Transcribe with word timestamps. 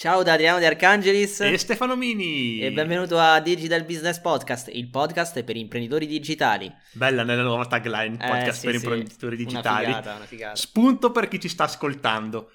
Ciao 0.00 0.22
da 0.22 0.32
Adriano 0.32 0.58
De 0.58 0.64
Arcangelis 0.64 1.40
e 1.40 1.58
Stefano 1.58 1.94
Mini 1.94 2.60
e 2.60 2.72
benvenuto 2.72 3.18
a 3.18 3.38
Digital 3.38 3.84
Business 3.84 4.18
Podcast, 4.18 4.70
il 4.72 4.88
podcast 4.88 5.42
per 5.42 5.56
imprenditori 5.56 6.06
digitali. 6.06 6.72
Bella 6.92 7.22
nella 7.22 7.42
nuova 7.42 7.66
tagline, 7.66 8.16
podcast 8.16 8.48
eh, 8.48 8.52
sì, 8.52 8.64
per 8.64 8.76
sì. 8.76 8.84
imprenditori 8.86 9.36
digitali. 9.36 9.84
Una 9.84 9.96
figata, 9.96 10.16
una 10.16 10.24
figata. 10.24 10.56
Spunto 10.56 11.10
per 11.12 11.28
chi 11.28 11.38
ci 11.38 11.50
sta 11.50 11.64
ascoltando 11.64 12.50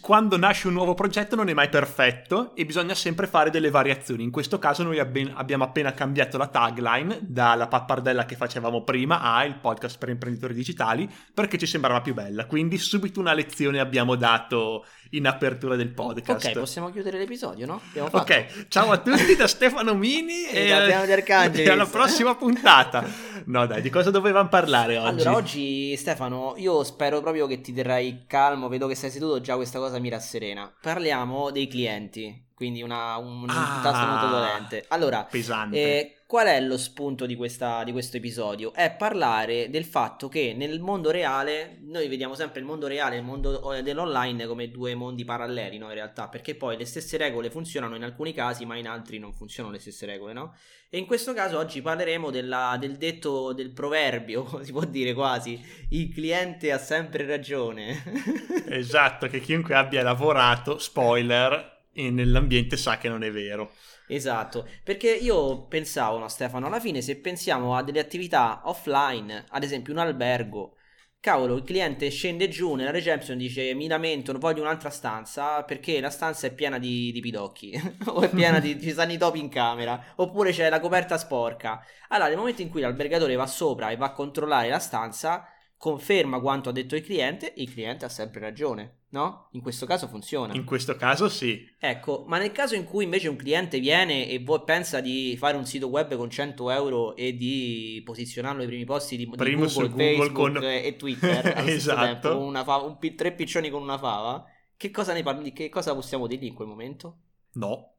quando 0.00 0.36
nasce 0.36 0.68
un 0.68 0.74
nuovo 0.74 0.94
progetto 0.94 1.34
non 1.34 1.48
è 1.48 1.52
mai 1.52 1.68
perfetto 1.68 2.54
e 2.54 2.64
bisogna 2.64 2.94
sempre 2.94 3.26
fare 3.26 3.50
delle 3.50 3.70
variazioni. 3.70 4.22
In 4.22 4.30
questo 4.30 4.60
caso 4.60 4.84
noi 4.84 5.00
abbiamo 5.00 5.64
appena 5.64 5.92
cambiato 5.94 6.38
la 6.38 6.46
tagline 6.46 7.18
dalla 7.22 7.66
pappardella 7.66 8.24
che 8.24 8.36
facevamo 8.36 8.84
prima 8.84 9.20
a 9.20 9.44
il 9.44 9.58
podcast 9.58 9.98
per 9.98 10.10
imprenditori 10.10 10.54
digitali 10.54 11.10
perché 11.34 11.58
ci 11.58 11.66
sembrava 11.66 12.00
più 12.00 12.14
bella. 12.14 12.46
Quindi 12.46 12.78
subito 12.78 13.18
una 13.18 13.32
lezione 13.32 13.80
abbiamo 13.80 14.14
dato 14.14 14.86
in 15.10 15.26
apertura 15.26 15.76
del 15.76 15.88
podcast. 15.88 16.46
Ok, 16.46 16.58
possiamo 16.58 16.90
chiudere 16.90 17.18
l'episodio, 17.18 17.66
no? 17.66 17.80
Ok, 18.10 18.66
ciao 18.68 18.90
a 18.90 18.98
tutti 19.02 19.36
da 19.36 19.46
Stefano 19.46 19.94
Mini 19.94 20.46
e, 20.46 20.68
e, 20.68 21.62
e 21.62 21.70
alla 21.70 21.86
prossima 21.86 22.34
puntata. 22.34 23.04
No 23.44 23.66
dai, 23.66 23.80
di 23.80 23.90
cosa 23.90 24.10
dovevamo 24.10 24.48
parlare 24.48 24.98
oggi? 24.98 25.22
Allora, 25.22 25.36
oggi 25.36 25.96
Stefano, 25.96 26.54
io 26.56 26.84
spero 26.84 27.20
proprio 27.20 27.46
che 27.46 27.60
ti 27.60 27.72
terrai 27.72 28.24
calmo, 28.26 28.68
vedo 28.68 28.86
che 28.86 28.94
sei 28.94 29.10
seduto 29.10 29.40
già 29.40 29.56
questa 29.56 29.78
cosa 29.78 29.98
mi 29.98 30.08
rasserena. 30.08 30.72
Parliamo 30.80 31.50
dei 31.50 31.68
clienti, 31.68 32.47
quindi 32.58 32.82
una, 32.82 33.16
un, 33.18 33.48
ah, 33.48 33.76
un 33.76 33.82
tasto 33.82 34.04
molto 34.04 34.26
dolente. 34.26 34.84
Allora, 34.88 35.22
pesante. 35.22 35.76
Eh, 35.76 36.16
qual 36.26 36.48
è 36.48 36.60
lo 36.60 36.76
spunto 36.76 37.24
di, 37.24 37.36
questa, 37.36 37.84
di, 37.84 37.92
questo 37.92 38.16
episodio? 38.16 38.74
È 38.74 38.96
parlare 38.98 39.70
del 39.70 39.84
fatto 39.84 40.26
che 40.26 40.54
nel 40.56 40.80
mondo 40.80 41.12
reale, 41.12 41.78
noi 41.82 42.08
vediamo 42.08 42.34
sempre 42.34 42.58
il 42.58 42.66
mondo 42.66 42.88
reale 42.88 43.14
e 43.14 43.18
il 43.20 43.24
mondo 43.24 43.72
eh, 43.74 43.82
dell'online 43.82 44.48
come 44.48 44.72
due 44.72 44.96
mondi 44.96 45.24
paralleli, 45.24 45.78
no? 45.78 45.86
In 45.86 45.94
realtà, 45.94 46.26
perché 46.26 46.56
poi 46.56 46.76
le 46.76 46.84
stesse 46.84 47.16
regole 47.16 47.48
funzionano 47.48 47.94
in 47.94 48.02
alcuni 48.02 48.32
casi, 48.32 48.66
ma 48.66 48.76
in 48.76 48.88
altri 48.88 49.20
non 49.20 49.32
funzionano 49.32 49.72
le 49.72 49.80
stesse 49.80 50.04
regole, 50.04 50.32
no? 50.32 50.56
E 50.90 50.98
in 50.98 51.06
questo 51.06 51.32
caso 51.34 51.58
oggi 51.58 51.80
parleremo 51.80 52.32
della, 52.32 52.76
del 52.80 52.96
detto, 52.96 53.52
del 53.52 53.70
proverbio, 53.70 54.58
si 54.64 54.72
può 54.72 54.82
dire 54.82 55.14
quasi, 55.14 55.64
il 55.90 56.12
cliente 56.12 56.72
ha 56.72 56.78
sempre 56.78 57.24
ragione. 57.24 58.02
esatto, 58.68 59.28
che 59.28 59.38
chiunque 59.38 59.76
abbia 59.76 60.02
lavorato, 60.02 60.78
spoiler, 60.78 61.76
nell'ambiente 62.10 62.76
sa 62.76 62.98
che 62.98 63.08
non 63.08 63.22
è 63.22 63.30
vero. 63.30 63.72
Esatto, 64.06 64.66
perché 64.82 65.10
io 65.14 65.66
pensavo, 65.66 66.18
no 66.18 66.28
Stefano, 66.28 66.66
alla 66.66 66.80
fine 66.80 67.02
se 67.02 67.18
pensiamo 67.18 67.76
a 67.76 67.82
delle 67.82 68.00
attività 68.00 68.62
offline, 68.64 69.44
ad 69.50 69.62
esempio 69.62 69.92
un 69.92 69.98
albergo, 69.98 70.76
cavolo, 71.20 71.56
il 71.56 71.64
cliente 71.64 72.08
scende 72.10 72.48
giù 72.48 72.74
nella 72.74 72.90
reception 72.90 73.36
e 73.36 73.40
dice 73.40 73.74
mi 73.74 73.86
lamento, 73.86 74.32
voglio 74.38 74.62
un'altra 74.62 74.88
stanza 74.90 75.62
perché 75.64 76.00
la 76.00 76.10
stanza 76.10 76.46
è 76.46 76.54
piena 76.54 76.78
di, 76.78 77.12
di 77.12 77.20
pidocchi 77.20 77.72
o 78.06 78.20
è 78.22 78.30
piena 78.30 78.60
di, 78.60 78.80
ci 78.80 78.90
stanno 78.90 79.12
in 79.34 79.48
camera 79.48 80.14
oppure 80.16 80.52
c'è 80.52 80.68
la 80.70 80.80
coperta 80.80 81.18
sporca. 81.18 81.84
Allora, 82.08 82.28
nel 82.28 82.38
momento 82.38 82.62
in 82.62 82.70
cui 82.70 82.80
l'albergatore 82.80 83.34
va 83.34 83.46
sopra 83.46 83.90
e 83.90 83.96
va 83.96 84.06
a 84.06 84.12
controllare 84.12 84.68
la 84.68 84.78
stanza, 84.78 85.46
conferma 85.76 86.40
quanto 86.40 86.70
ha 86.70 86.72
detto 86.72 86.96
il 86.96 87.02
cliente, 87.04 87.52
il 87.56 87.70
cliente 87.70 88.04
ha 88.04 88.08
sempre 88.08 88.40
ragione. 88.40 88.97
No? 89.10 89.48
In 89.52 89.62
questo 89.62 89.86
caso 89.86 90.06
funziona. 90.06 90.54
In 90.54 90.64
questo 90.64 90.94
caso 90.96 91.28
sì. 91.28 91.66
Ecco, 91.78 92.24
ma 92.26 92.36
nel 92.38 92.52
caso 92.52 92.74
in 92.74 92.84
cui 92.84 93.04
invece 93.04 93.28
un 93.28 93.36
cliente 93.36 93.78
viene 93.78 94.28
e 94.28 94.38
voi 94.40 94.62
pensa 94.64 95.00
di 95.00 95.34
fare 95.38 95.56
un 95.56 95.64
sito 95.64 95.88
web 95.88 96.14
con 96.14 96.28
100 96.28 96.70
euro 96.70 97.16
e 97.16 97.34
di 97.34 98.02
posizionarlo 98.04 98.60
ai 98.60 98.66
primi 98.66 98.84
posti 98.84 99.16
di, 99.16 99.24
di 99.24 99.30
Google, 99.30 99.88
Google, 99.88 100.14
Facebook 100.14 100.32
con... 100.32 100.62
e 100.62 100.96
Twitter 100.96 101.54
esatto. 101.66 102.28
tempo, 102.28 102.38
una 102.38 102.64
fava, 102.64 102.84
un, 102.84 102.98
tre 103.16 103.32
piccioni 103.32 103.70
con 103.70 103.80
una 103.80 103.96
fava, 103.96 104.44
che 104.76 104.90
cosa 104.90 105.14
ne 105.14 105.22
parli? 105.22 105.52
Che 105.52 105.70
cosa 105.70 105.94
possiamo 105.94 106.26
dirgli 106.26 106.44
in 106.44 106.54
quel 106.54 106.68
momento? 106.68 107.18
No. 107.54 107.94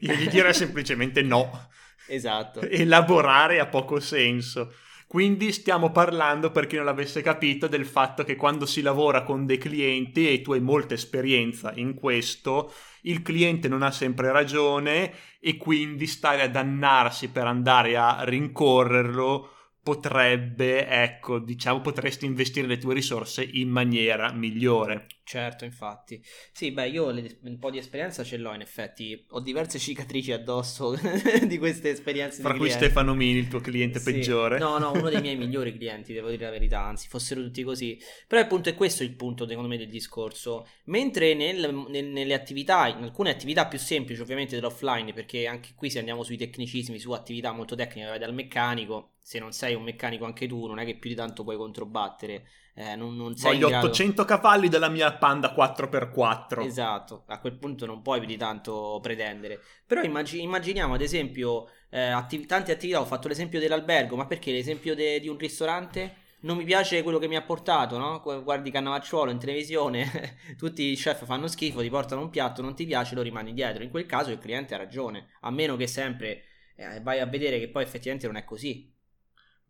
Io 0.00 0.12
gli 0.12 0.28
direi 0.28 0.54
semplicemente 0.54 1.22
no. 1.22 1.68
Esatto. 2.08 2.60
Elaborare 2.66 3.60
ha 3.60 3.66
poco 3.66 4.00
senso. 4.00 4.72
Quindi 5.08 5.52
stiamo 5.52 5.90
parlando, 5.90 6.50
per 6.50 6.66
chi 6.66 6.76
non 6.76 6.84
l'avesse 6.84 7.22
capito, 7.22 7.66
del 7.66 7.86
fatto 7.86 8.24
che 8.24 8.36
quando 8.36 8.66
si 8.66 8.82
lavora 8.82 9.22
con 9.22 9.46
dei 9.46 9.56
clienti 9.56 10.28
e 10.28 10.42
tu 10.42 10.52
hai 10.52 10.60
molta 10.60 10.92
esperienza 10.92 11.72
in 11.76 11.94
questo, 11.94 12.70
il 13.02 13.22
cliente 13.22 13.68
non 13.68 13.82
ha 13.82 13.90
sempre 13.90 14.30
ragione 14.30 15.10
e 15.40 15.56
quindi 15.56 16.06
stare 16.06 16.42
a 16.42 16.48
dannarsi 16.48 17.30
per 17.30 17.46
andare 17.46 17.96
a 17.96 18.22
rincorrerlo 18.22 19.52
potrebbe, 19.88 20.86
ecco, 20.86 21.38
diciamo, 21.38 21.80
potresti 21.80 22.26
investire 22.26 22.66
le 22.66 22.76
tue 22.76 22.92
risorse 22.92 23.42
in 23.42 23.70
maniera 23.70 24.30
migliore. 24.32 25.06
Certo, 25.24 25.64
infatti. 25.64 26.22
Sì, 26.52 26.72
beh, 26.72 26.88
io 26.88 27.10
le, 27.10 27.38
un 27.44 27.58
po' 27.58 27.70
di 27.70 27.78
esperienza 27.78 28.22
ce 28.22 28.36
l'ho 28.36 28.52
in 28.52 28.60
effetti. 28.60 29.24
Ho 29.30 29.40
diverse 29.40 29.78
cicatrici 29.78 30.30
addosso 30.32 30.94
di 31.42 31.56
queste 31.56 31.88
esperienze. 31.88 32.42
Fra 32.42 32.54
cui 32.54 32.68
Stefano 32.68 33.14
Mini, 33.14 33.38
il 33.38 33.48
tuo 33.48 33.60
cliente 33.60 33.98
sì. 33.98 34.12
peggiore. 34.12 34.58
No, 34.58 34.76
no, 34.76 34.92
uno 34.92 35.08
dei 35.08 35.22
miei 35.22 35.36
migliori 35.40 35.74
clienti, 35.74 36.12
devo 36.12 36.28
dire 36.28 36.44
la 36.44 36.50
verità, 36.50 36.82
anzi, 36.82 37.08
fossero 37.08 37.42
tutti 37.42 37.62
così. 37.62 37.98
Però 38.26 38.42
appunto 38.42 38.68
è 38.68 38.74
questo 38.74 39.02
il 39.04 39.14
punto, 39.16 39.48
secondo 39.48 39.68
me, 39.70 39.78
del 39.78 39.88
discorso. 39.88 40.66
Mentre 40.84 41.32
nel, 41.32 41.74
nel, 41.88 42.04
nelle 42.04 42.34
attività, 42.34 42.88
in 42.88 43.02
alcune 43.02 43.30
attività 43.30 43.66
più 43.66 43.78
semplici, 43.78 44.20
ovviamente 44.20 44.54
dell'offline, 44.54 45.14
perché 45.14 45.46
anche 45.46 45.70
qui 45.74 45.88
se 45.88 45.98
andiamo 45.98 46.24
sui 46.24 46.36
tecnicismi, 46.36 46.98
su 46.98 47.12
attività 47.12 47.52
molto 47.52 47.74
tecniche, 47.74 48.06
vai 48.06 48.18
dal 48.18 48.34
meccanico, 48.34 49.12
se 49.28 49.38
non 49.38 49.52
sei 49.52 49.74
un 49.74 49.82
meccanico 49.82 50.24
anche 50.24 50.46
tu, 50.46 50.66
non 50.66 50.78
è 50.78 50.86
che 50.86 50.96
più 50.96 51.10
di 51.10 51.14
tanto 51.14 51.44
puoi 51.44 51.58
controbattere. 51.58 52.48
Eh, 52.72 52.96
non, 52.96 53.14
non 53.14 53.34
Voglio 53.36 53.68
grado... 53.68 53.88
800 53.88 54.24
cavalli 54.24 54.70
della 54.70 54.88
mia 54.88 55.12
Panda 55.12 55.52
4x4. 55.54 56.64
Esatto, 56.64 57.24
a 57.26 57.38
quel 57.38 57.58
punto 57.58 57.84
non 57.84 58.00
puoi 58.00 58.20
più 58.20 58.26
di 58.28 58.38
tanto 58.38 58.98
pretendere. 59.02 59.60
Però 59.86 60.00
immag- 60.00 60.32
immaginiamo 60.32 60.94
ad 60.94 61.02
esempio 61.02 61.68
eh, 61.90 62.00
attiv- 62.00 62.46
tante 62.46 62.72
attività, 62.72 63.02
ho 63.02 63.04
fatto 63.04 63.28
l'esempio 63.28 63.60
dell'albergo, 63.60 64.16
ma 64.16 64.24
perché 64.24 64.50
l'esempio 64.50 64.94
de- 64.94 65.20
di 65.20 65.28
un 65.28 65.36
ristorante? 65.36 66.14
Non 66.40 66.56
mi 66.56 66.64
piace 66.64 67.02
quello 67.02 67.18
che 67.18 67.28
mi 67.28 67.36
ha 67.36 67.42
portato, 67.42 67.98
no? 67.98 68.22
Guardi 68.22 68.70
Cannavacciuolo 68.70 69.30
in 69.30 69.38
televisione, 69.38 70.38
tutti 70.56 70.84
i 70.84 70.94
chef 70.94 71.26
fanno 71.26 71.48
schifo, 71.48 71.82
ti 71.82 71.90
portano 71.90 72.22
un 72.22 72.30
piatto, 72.30 72.62
non 72.62 72.74
ti 72.74 72.86
piace, 72.86 73.14
lo 73.14 73.20
rimani 73.20 73.52
dietro. 73.52 73.82
In 73.82 73.90
quel 73.90 74.06
caso 74.06 74.30
il 74.30 74.38
cliente 74.38 74.74
ha 74.74 74.78
ragione, 74.78 75.32
a 75.40 75.50
meno 75.50 75.76
che 75.76 75.86
sempre 75.86 76.44
eh, 76.76 77.02
vai 77.02 77.20
a 77.20 77.26
vedere 77.26 77.58
che 77.58 77.68
poi 77.68 77.82
effettivamente 77.82 78.26
non 78.26 78.36
è 78.36 78.44
così. 78.44 78.96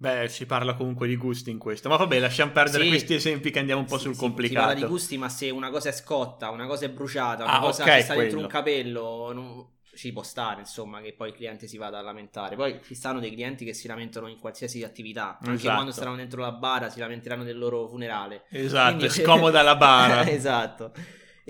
Beh, 0.01 0.29
si 0.29 0.47
parla 0.47 0.75
comunque 0.75 1.09
di 1.09 1.17
gusti 1.17 1.51
in 1.51 1.59
questo. 1.59 1.89
Ma 1.89 1.97
vabbè, 1.97 2.21
lasciamo 2.21 2.53
perdere 2.53 2.85
sì. 2.85 2.89
questi 2.91 3.15
esempi 3.15 3.51
che 3.51 3.59
andiamo 3.59 3.81
un 3.81 3.87
po' 3.87 3.97
sì, 3.97 4.05
sul 4.05 4.15
sì, 4.15 4.21
complicato. 4.21 4.61
Si 4.61 4.67
parla 4.67 4.81
di 4.81 4.91
gusti, 4.91 5.19
ma 5.19 5.29
se 5.29 5.51
una 5.51 5.71
cosa 5.71 5.89
è 5.89 5.93
scotta, 5.93 6.51
una 6.51 6.67
cosa 6.67 6.85
è 6.85 6.89
bruciata, 6.89 7.43
una 7.43 7.59
ah, 7.59 7.61
cosa 7.61 7.83
okay, 7.83 8.03
sta 8.03 8.15
dentro 8.15 8.39
un 8.39 8.47
capello, 8.47 9.33
non... 9.33 9.67
ci 9.97 10.13
può 10.13 10.23
stare, 10.23 10.61
insomma, 10.61 11.01
che 11.01 11.15
poi 11.15 11.31
il 11.31 11.35
cliente 11.35 11.67
si 11.67 11.79
vada 11.79 11.99
a 11.99 12.03
lamentare. 12.03 12.55
Poi 12.55 12.79
ci 12.85 12.95
stanno 12.95 13.19
dei 13.19 13.33
clienti 13.33 13.65
che 13.65 13.75
si 13.75 13.89
lamentano 13.89 14.29
in 14.29 14.39
qualsiasi 14.39 14.85
attività. 14.85 15.37
Anche 15.41 15.55
esatto. 15.55 15.75
quando 15.75 15.91
staranno 15.91 16.17
dentro 16.17 16.43
la 16.43 16.53
bara 16.53 16.91
si 16.91 17.01
lamenteranno 17.01 17.43
del 17.43 17.59
loro 17.59 17.89
funerale. 17.89 18.45
Esatto, 18.51 18.99
Quindi... 18.99 19.07
è 19.07 19.25
scomoda 19.25 19.63
la 19.63 19.75
bara. 19.75 20.25
esatto. 20.31 20.93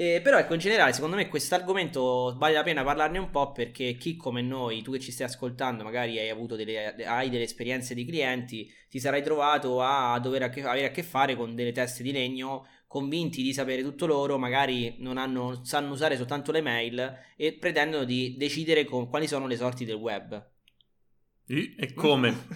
Eh, 0.00 0.20
però 0.22 0.38
ecco, 0.38 0.54
in 0.54 0.60
generale, 0.60 0.92
secondo 0.92 1.16
me 1.16 1.26
questo 1.26 1.56
argomento 1.56 2.32
vale 2.38 2.54
la 2.54 2.62
pena 2.62 2.84
parlarne 2.84 3.19
un 3.19 3.31
po' 3.31 3.50
perché 3.50 3.97
chi 3.97 4.14
come 4.14 4.42
noi, 4.42 4.81
tu 4.81 4.92
che 4.92 5.00
ci 5.00 5.10
stai 5.10 5.26
ascoltando, 5.26 5.82
magari 5.82 6.20
hai 6.20 6.31
avuto 6.31 6.54
delle, 6.54 6.94
hai 7.04 7.28
delle 7.28 7.42
esperienze 7.42 7.94
di 7.94 8.04
clienti, 8.04 8.72
ti 8.88 9.00
sarai 9.00 9.25
trovato 9.25 9.82
a 9.82 10.16
dover 10.20 10.44
a 10.44 10.50
che, 10.50 10.62
avere 10.62 10.86
a 10.86 10.91
che 10.92 11.03
fare 11.03 11.34
con 11.34 11.56
delle 11.56 11.72
teste 11.72 12.04
di 12.04 12.12
legno 12.12 12.69
convinti 12.86 13.42
di 13.42 13.53
sapere 13.53 13.82
tutto 13.82 14.06
loro, 14.06 14.38
magari 14.38 14.94
non 15.00 15.19
hanno, 15.19 15.64
sanno 15.64 15.94
usare 15.94 16.16
soltanto 16.16 16.53
le 16.53 16.60
mail 16.60 17.19
e 17.36 17.54
pretendono 17.54 18.04
di 18.04 18.36
decidere 18.38 18.84
con 18.84 19.09
quali 19.09 19.26
sono 19.26 19.48
le 19.48 19.56
sorti 19.56 19.84
del 19.84 19.97
web. 19.97 20.57
E 21.48 21.94
come? 21.94 22.47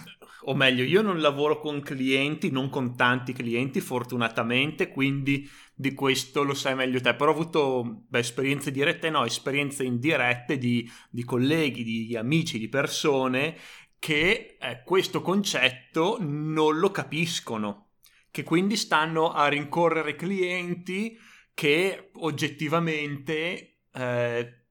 o 0.45 0.55
meglio, 0.55 0.83
io 0.83 1.01
non 1.01 1.19
lavoro 1.19 1.59
con 1.59 1.81
clienti, 1.81 2.51
non 2.51 2.69
con 2.69 2.95
tanti 2.95 3.33
clienti, 3.33 3.79
fortunatamente, 3.79 4.89
quindi 4.89 5.49
di 5.73 5.93
questo 5.93 6.43
lo 6.43 6.53
sai 6.53 6.75
meglio 6.75 7.01
te. 7.01 7.15
Però 7.15 7.31
ho 7.31 7.33
avuto 7.33 8.03
beh, 8.07 8.19
esperienze 8.19 8.71
dirette, 8.71 9.09
no, 9.09 9.25
esperienze 9.25 9.83
indirette 9.83 10.57
di, 10.57 10.89
di 11.09 11.23
colleghi, 11.23 11.83
di 11.83 12.15
amici, 12.15 12.59
di 12.59 12.69
persone 12.69 13.57
che 13.99 14.57
eh, 14.59 14.83
questo 14.83 15.21
concetto 15.21 16.17
non 16.19 16.77
lo 16.77 16.91
capiscono, 16.91 17.91
che 18.31 18.43
quindi 18.43 18.75
stanno 18.75 19.31
a 19.31 19.47
rincorrere 19.47 20.15
clienti 20.15 21.17
che 21.53 22.09
oggettivamente 22.15 23.83
eh, 23.93 24.65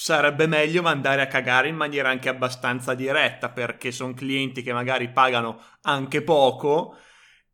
sarebbe 0.00 0.46
meglio 0.46 0.80
mandare 0.80 1.20
a 1.20 1.26
cagare 1.26 1.68
in 1.68 1.76
maniera 1.76 2.08
anche 2.08 2.30
abbastanza 2.30 2.94
diretta 2.94 3.50
perché 3.50 3.92
sono 3.92 4.14
clienti 4.14 4.62
che 4.62 4.72
magari 4.72 5.10
pagano 5.10 5.62
anche 5.82 6.22
poco 6.22 6.96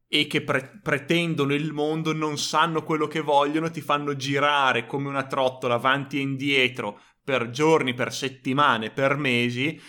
e 0.07 0.29
che 0.29 0.43
pre- 0.43 0.79
pretendono 0.81 1.55
il 1.55 1.73
mondo, 1.73 2.13
non 2.13 2.39
sanno 2.39 2.85
quello 2.85 3.09
che 3.09 3.19
vogliono, 3.21 3.69
ti 3.69 3.81
fanno 3.81 4.15
girare 4.15 4.87
come 4.87 5.09
una 5.09 5.27
trottola 5.27 5.75
avanti 5.75 6.19
e 6.19 6.21
indietro 6.21 7.01
per 7.21 7.51
giorni, 7.51 7.95
per 7.95 8.13
settimane, 8.15 8.93
per 8.93 9.17
mesi 9.17 9.81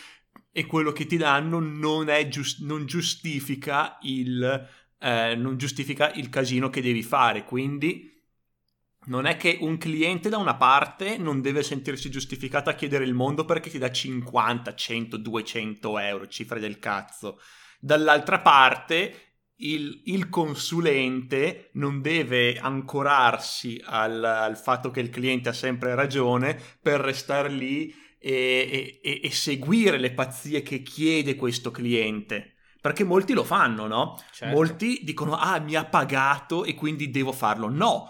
e 0.51 0.65
quello 0.65 0.91
che 0.91 1.05
ti 1.05 1.17
danno 1.17 1.59
non, 1.59 2.11
giust- 2.27 2.63
non 2.63 2.87
giustifica 2.87 3.99
il, 4.01 4.67
eh, 4.97 5.35
non 5.35 5.57
giustifica 5.57 6.11
il 6.13 6.29
casino 6.29 6.71
che 6.71 6.81
devi 6.81 7.03
fare. 7.03 7.43
Quindi 7.43 8.16
non 9.07 9.25
è 9.25 9.37
che 9.37 9.57
un 9.61 9.77
cliente 9.77 10.29
da 10.29 10.37
una 10.37 10.55
parte 10.55 11.17
non 11.17 11.41
deve 11.41 11.63
sentirsi 11.63 12.09
giustificato 12.09 12.69
a 12.69 12.73
chiedere 12.73 13.03
il 13.03 13.13
mondo 13.13 13.45
perché 13.45 13.69
ti 13.69 13.77
dà 13.77 13.91
50, 13.91 14.73
100, 14.73 15.17
200 15.17 15.99
euro, 15.99 16.27
cifre 16.27 16.59
del 16.59 16.79
cazzo. 16.79 17.39
Dall'altra 17.79 18.39
parte 18.39 19.27
il, 19.57 20.01
il, 20.05 20.29
consulente 20.29 21.69
non 21.73 22.01
deve 22.01 22.57
ancorarsi 22.57 23.81
al, 23.83 24.23
al, 24.23 24.57
fatto 24.57 24.91
che 24.91 24.99
il 24.99 25.09
cliente 25.09 25.49
ha 25.49 25.53
sempre 25.53 25.95
ragione 25.95 26.59
per 26.81 26.99
restare 26.99 27.49
lì 27.49 27.93
e, 28.19 28.99
e, 29.01 29.21
e, 29.23 29.31
seguire 29.31 29.97
le 29.97 30.11
pazzie 30.11 30.61
che 30.61 30.81
chiede 30.81 31.35
questo 31.35 31.71
cliente. 31.71 32.55
Perché 32.81 33.03
molti 33.03 33.33
lo 33.33 33.43
fanno, 33.43 33.87
no? 33.87 34.21
Certo. 34.31 34.55
Molti 34.55 35.01
dicono, 35.03 35.35
ah, 35.35 35.59
mi 35.59 35.75
ha 35.75 35.85
pagato 35.85 36.63
e 36.63 36.75
quindi 36.75 37.09
devo 37.09 37.31
farlo. 37.31 37.69
No, 37.69 38.09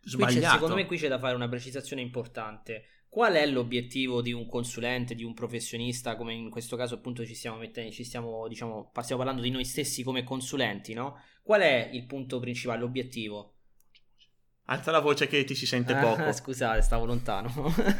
sbagliato. 0.00 0.54
secondo 0.54 0.74
me 0.74 0.86
qui 0.86 0.98
c'è 0.98 1.08
da 1.08 1.18
fare 1.18 1.34
una 1.34 1.48
precisazione 1.48 2.02
importante. 2.02 2.84
Qual 3.08 3.32
è 3.32 3.46
l'obiettivo 3.46 4.20
di 4.20 4.32
un 4.32 4.46
consulente, 4.46 5.14
di 5.14 5.24
un 5.24 5.32
professionista, 5.32 6.16
come 6.16 6.34
in 6.34 6.50
questo 6.50 6.76
caso 6.76 6.96
appunto 6.96 7.24
ci 7.24 7.34
stiamo 7.34 7.56
mettendo, 7.56 7.90
ci 7.90 8.04
stiamo, 8.04 8.46
diciamo, 8.48 8.92
stiamo 9.00 9.22
parlando 9.22 9.42
di 9.42 9.50
noi 9.50 9.64
stessi 9.64 10.02
come 10.02 10.24
consulenti, 10.24 10.92
no? 10.92 11.18
Qual 11.42 11.62
è 11.62 11.88
il 11.92 12.04
punto 12.04 12.38
principale, 12.38 12.80
l'obiettivo? 12.80 13.57
Alza 14.70 14.90
la 14.90 15.00
voce 15.00 15.26
che 15.26 15.44
ti 15.44 15.54
si 15.54 15.64
sente 15.64 15.94
ah, 15.94 16.00
poco. 16.00 16.30
scusate, 16.32 16.82
stavo 16.82 17.06
lontano. 17.06 17.50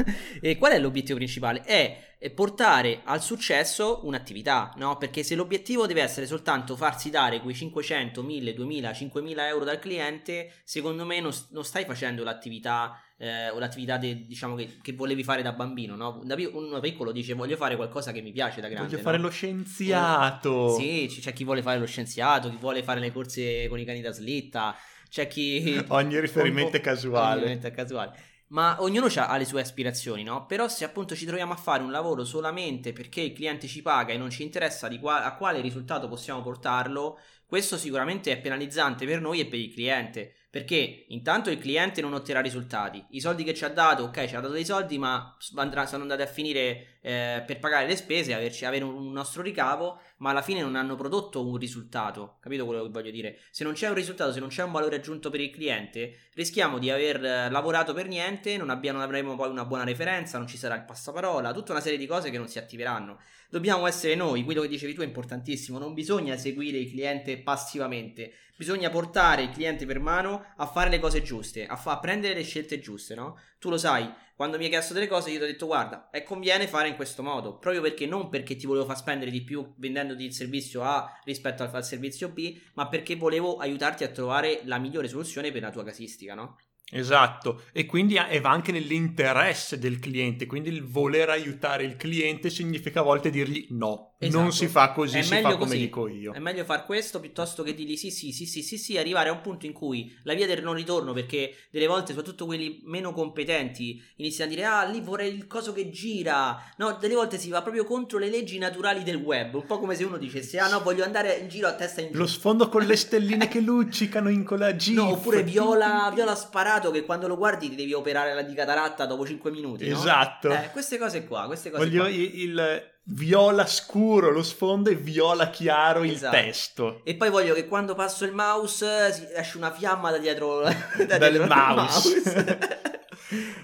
e 0.41 0.59
qual 0.59 0.73
è 0.73 0.79
l'obiettivo 0.79 1.17
principale? 1.17 1.63
È 1.63 2.31
portare 2.35 3.01
al 3.05 3.23
successo 3.23 4.01
un'attività, 4.05 4.75
no? 4.77 4.99
Perché 4.99 5.23
se 5.23 5.35
l'obiettivo 5.35 5.87
deve 5.87 6.03
essere 6.03 6.27
soltanto 6.27 6.77
farsi 6.77 7.09
dare 7.09 7.41
quei 7.41 7.55
500, 7.55 8.23
1000, 8.23 8.53
2000, 8.53 8.93
5000 8.93 9.49
euro 9.49 9.65
dal 9.65 9.79
cliente, 9.79 10.53
secondo 10.63 11.07
me 11.07 11.21
non, 11.21 11.33
non 11.51 11.65
stai 11.65 11.87
facendo 11.87 12.23
l'attività 12.23 13.01
eh, 13.17 13.49
o 13.49 13.59
l'attività 13.59 13.97
de, 13.97 14.27
diciamo 14.27 14.55
che, 14.55 14.77
che, 14.83 14.93
volevi 14.93 15.25
fare 15.25 15.41
da 15.41 15.53
bambino, 15.53 15.97
no? 15.97 16.21
Da 16.23 16.37
uno 16.53 16.81
piccolo 16.81 17.13
dice 17.13 17.33
voglio 17.33 17.57
fare 17.57 17.77
qualcosa 17.77 18.13
che 18.13 18.21
mi 18.21 18.33
piace 18.33 18.61
da 18.61 18.69
grande. 18.69 18.91
Voglio 18.91 19.03
fare 19.03 19.17
lo 19.17 19.31
scienziato. 19.31 20.77
Sì, 20.77 21.07
c'è 21.09 21.33
chi 21.33 21.45
vuole 21.45 21.63
fare 21.63 21.79
lo 21.79 21.87
scienziato, 21.87 22.51
chi 22.51 22.59
vuole 22.61 22.83
fare 22.83 23.01
le 23.01 23.11
corse 23.11 23.69
con 23.69 23.79
i 23.79 23.87
cani 23.87 24.03
da 24.03 24.13
slitta 24.13 24.77
c'è 25.09 25.27
chi... 25.27 25.85
Ogni 25.89 26.21
riferimento 26.21 26.77
è 26.77 26.81
casuale. 26.81 27.27
Ogni 27.27 27.35
riferimento 27.35 27.67
è 27.67 27.71
casuale. 27.71 28.27
Ma 28.49 28.81
ognuno 28.81 29.09
ha 29.15 29.37
le 29.37 29.45
sue 29.45 29.61
aspirazioni, 29.61 30.23
no? 30.23 30.47
Però 30.47 30.69
se 30.69 30.85
appunto 30.85 31.15
ci 31.15 31.27
troviamo 31.27 31.53
a 31.53 31.57
fare 31.57 31.83
un 31.83 31.91
lavoro 31.91 32.25
solamente 32.25 32.95
perché 32.95 33.21
il 33.21 33.35
cliente 33.35 33.67
ci 33.67 33.83
paga 33.83 34.15
e 34.15 34.17
non 34.17 34.31
ci 34.31 34.43
interessa 34.43 34.89
qua- 34.99 35.25
a 35.25 35.37
quale 35.37 35.61
risultato 35.61 36.09
possiamo 36.09 36.41
portarlo, 36.41 37.19
questo 37.45 37.77
sicuramente 37.77 38.33
è 38.33 38.41
penalizzante 38.41 39.05
per 39.05 39.21
noi 39.21 39.41
e 39.41 39.47
per 39.47 39.59
il 39.59 39.73
cliente. 39.73 40.33
Perché 40.51 41.05
intanto 41.09 41.51
il 41.51 41.59
cliente 41.59 42.01
non 42.01 42.15
otterrà 42.15 42.41
risultati. 42.41 43.05
I 43.11 43.21
soldi 43.21 43.45
che 43.45 43.53
ci 43.53 43.67
ha 43.67 43.69
dato, 43.69 44.05
ok, 44.05 44.27
ci 44.27 44.35
ha 44.35 44.41
dato 44.41 44.55
dei 44.55 44.65
soldi, 44.65 44.97
ma 44.97 45.37
andrà, 45.57 45.85
sono 45.85 46.03
andati 46.03 46.23
a 46.23 46.27
finire 46.27 46.98
eh, 47.01 47.43
per 47.47 47.59
pagare 47.59 47.87
le 47.87 47.97
spese, 47.97 48.35
averci, 48.35 48.65
avere 48.65 48.85
un 48.85 49.13
nostro 49.13 49.43
ricavo, 49.43 50.01
ma 50.19 50.31
alla 50.31 50.43
fine 50.43 50.61
non 50.61 50.77
hanno 50.77 50.97
prodotto 50.97 51.47
un 51.47 51.57
risultato. 51.57 52.39
Capito 52.41 52.65
quello 52.65 52.83
che 52.83 52.91
voglio 52.91 53.11
dire? 53.11 53.39
Se 53.51 53.65
non 53.65 53.73
c'è 53.73 53.89
un 53.89 53.95
risultato, 53.95 54.33
se 54.33 54.41
non 54.41 54.49
c'è 54.49 54.63
un 54.63 54.73
valore 54.73 54.97
aggiunto 54.97 55.31
per 55.31 55.41
il 55.41 55.51
cliente, 55.51 56.29
rischiamo 56.35 56.79
di 56.79 56.91
aver 56.91 57.25
eh, 57.25 57.51
lavorato 57.51 57.93
per 57.95 58.09
niente, 58.09 58.57
non, 58.57 58.71
abbiamo, 58.71 58.99
non 58.99 59.07
avremo 59.07 59.37
poi 59.37 59.49
una 59.49 59.65
buona 59.65 59.85
referenza, 59.85 60.39
non 60.39 60.47
ci 60.47 60.57
sarà 60.57 60.75
il 60.75 60.85
passaparola, 60.85 61.53
tutta 61.53 61.73
una 61.73 61.81
serie 61.81 61.99
di 61.99 62.07
cose 62.07 62.31
che 62.31 62.39
non 62.39 62.49
si 62.49 62.59
attiveranno. 62.59 63.19
Dobbiamo 63.49 63.87
essere 63.87 64.15
noi, 64.15 64.45
quello 64.45 64.63
che 64.63 64.69
dicevi 64.69 64.95
tu 64.95 65.01
è 65.01 65.07
importantissimo, 65.07 65.79
non 65.79 65.95
bisogna 65.95 66.37
seguire 66.37 66.79
il 66.79 66.91
cliente 66.91 67.39
passivamente 67.39 68.33
Bisogna 68.59 68.91
portare 68.91 69.43
il 69.43 69.51
cliente 69.51 69.87
per 69.87 70.01
mano 70.01 70.45
a 70.57 70.67
fare 70.67 70.91
le 70.91 70.99
cose 70.99 71.23
giuste, 71.23 71.65
a, 71.65 71.77
fa- 71.77 71.93
a 71.93 72.01
prendere 72.01 72.35
le 72.35 72.43
scelte 72.43 72.81
giuste, 72.81 73.15
no? 73.15 73.39
Tu 73.61 73.71
lo 73.71 73.79
sai, 73.79 74.13
quando 74.39 74.57
mi 74.57 74.67
hai 74.67 74.71
chiesto 74.71 74.95
delle 74.95 75.09
cose 75.09 75.33
io 75.33 75.39
ti 75.39 75.43
ho 75.43 75.47
detto 75.49 75.67
guarda, 75.67 76.11
è 76.11 76.23
conviene 76.23 76.69
fare 76.69 76.87
in 76.87 76.95
questo 76.95 77.25
modo, 77.25 77.59
proprio 77.59 77.83
perché 77.83 78.07
non 78.07 78.29
perché 78.29 78.55
ti 78.55 78.67
volevo 78.67 78.87
far 78.87 78.97
spendere 78.97 79.33
di 79.33 79.43
più 79.43 79.75
vendendoti 79.79 80.23
il 80.23 80.33
servizio 80.33 80.85
A 80.85 81.19
rispetto 81.25 81.65
al, 81.65 81.85
servizio 81.85 82.29
B, 82.29 82.57
ma 82.75 82.87
perché 82.87 83.17
volevo 83.17 83.57
aiutarti 83.57 84.05
a 84.05 84.09
trovare 84.11 84.61
la 84.63 84.79
migliore 84.79 85.09
soluzione 85.09 85.51
per 85.51 85.63
la 85.63 85.73
tua 85.73 85.83
casistica, 85.83 86.35
no? 86.35 86.57
Esatto, 86.91 87.65
e 87.73 87.85
quindi 87.85 88.17
e 88.17 88.41
va 88.41 88.51
anche 88.51 88.73
nell'interesse 88.73 89.79
del 89.79 89.99
cliente, 89.99 90.47
quindi 90.47 90.71
il 90.71 90.85
voler 90.85 91.29
aiutare 91.29 91.85
il 91.85 91.97
cliente 91.97 92.49
significa 92.49 93.01
a 93.01 93.03
volte 93.03 93.29
dirgli 93.29 93.67
no, 93.71 94.15
esatto. 94.19 94.43
non 94.43 94.53
si 94.53 94.69
fa 94.69 94.93
così, 94.93 95.19
È 95.19 95.23
si 95.23 95.41
fa 95.41 95.53
come 95.53 95.59
così. 95.59 95.79
dico 95.79 96.09
io. 96.09 96.33
È 96.33 96.39
meglio 96.39 96.65
far 96.65 96.87
questo 96.87 97.21
piuttosto 97.21 97.63
che 97.63 97.75
dirgli 97.75 97.97
sì, 97.97 98.11
sì, 98.11 98.33
sì, 98.33 98.47
sì, 98.47 98.63
sì, 98.63 98.79
sì, 98.79 98.97
arrivare 98.97 99.29
a 99.29 99.33
un 99.33 99.43
punto 99.43 99.67
in 99.67 99.73
cui 99.73 100.17
la 100.23 100.33
via 100.33 100.47
del 100.47 100.63
non 100.63 100.75
ritorno, 100.75 101.13
perché 101.13 101.55
delle 101.71 101.87
volte, 101.87 102.15
soprattutto 102.15 102.47
quelli 102.47 102.81
meno 102.85 103.13
competenti, 103.13 104.03
iniziano 104.17 104.51
a 104.51 104.55
dire 104.55 104.65
ah, 104.65 104.85
lì 104.85 105.01
vorrei 105.01 105.35
il 105.35 105.47
coso 105.47 105.75
che 105.75 105.91
gira. 105.91 106.57
No, 106.79 106.97
delle 106.99 107.15
volte 107.15 107.37
si 107.37 107.51
va 107.51 107.61
proprio 107.61 107.85
contro 107.85 108.19
le 108.19 108.31
leggi 108.31 108.57
naturali 108.57 109.03
del 109.03 109.17
web, 109.17 109.55
un 109.55 109.67
po' 109.67 109.79
come 109.79 109.95
se 109.95 110.05
uno 110.05 110.17
dicesse 110.17 110.59
ah 110.59 110.71
no, 110.71 110.81
voglio 110.81 111.05
andare 111.05 111.35
in 111.35 111.49
giro 111.49 111.69
a 111.69 111.75
testa 111.75 112.01
in 112.01 112.13
giù. 112.13 112.19
Lo 112.19 112.27
sfondo 112.27 112.71
con 112.71 112.83
le 112.83 112.97
stelline 112.97 113.47
che 113.47 113.61
luccicano 113.61 114.31
in 114.31 114.45
quella 114.45 114.75
GIF. 114.75 114.97
No, 114.97 115.11
oppure 115.11 115.43
viola, 115.43 116.11
viola 116.15 116.35
sparato 116.79 116.91
che 116.91 117.05
quando 117.05 117.27
lo 117.27 117.37
guardi 117.37 117.69
ti 117.69 117.75
devi 117.75 117.93
operare 117.93 118.33
la 118.35 118.43
di 118.43 118.55
cataratta 118.55 119.05
dopo 119.07 119.27
5 119.27 119.51
minuti. 119.51 119.89
No? 119.89 119.97
Esatto. 119.97 120.51
Eh, 120.51 120.71
queste 120.73 120.99
cose 120.99 121.27
qua, 121.27 121.47
queste 121.47 121.71
cose 121.71 121.85
Voglio 121.85 122.03
qua. 122.03 122.11
Il, 122.11 122.41
il, 122.41 122.91
viola 123.11 123.67
scuro 123.67 124.31
lo 124.31 124.43
sfondo 124.43 124.91
e 124.91 124.95
viola 124.95 125.51
chiaro 125.51 126.03
esatto. 126.03 126.37
il 126.37 126.43
testo. 126.43 127.01
E 127.05 127.15
poi 127.17 127.31
voglio 127.31 127.55
che 127.55 127.67
quando 127.67 127.95
passo 127.95 128.25
il 128.25 128.33
mouse 128.33 129.35
esce 129.35 129.57
una 129.57 129.73
fiamma 129.73 130.11
da 130.11 130.19
dietro, 130.19 130.63
da 131.07 131.19
dietro 131.19 131.47
mouse. 131.47 132.23
mouse. 132.25 132.59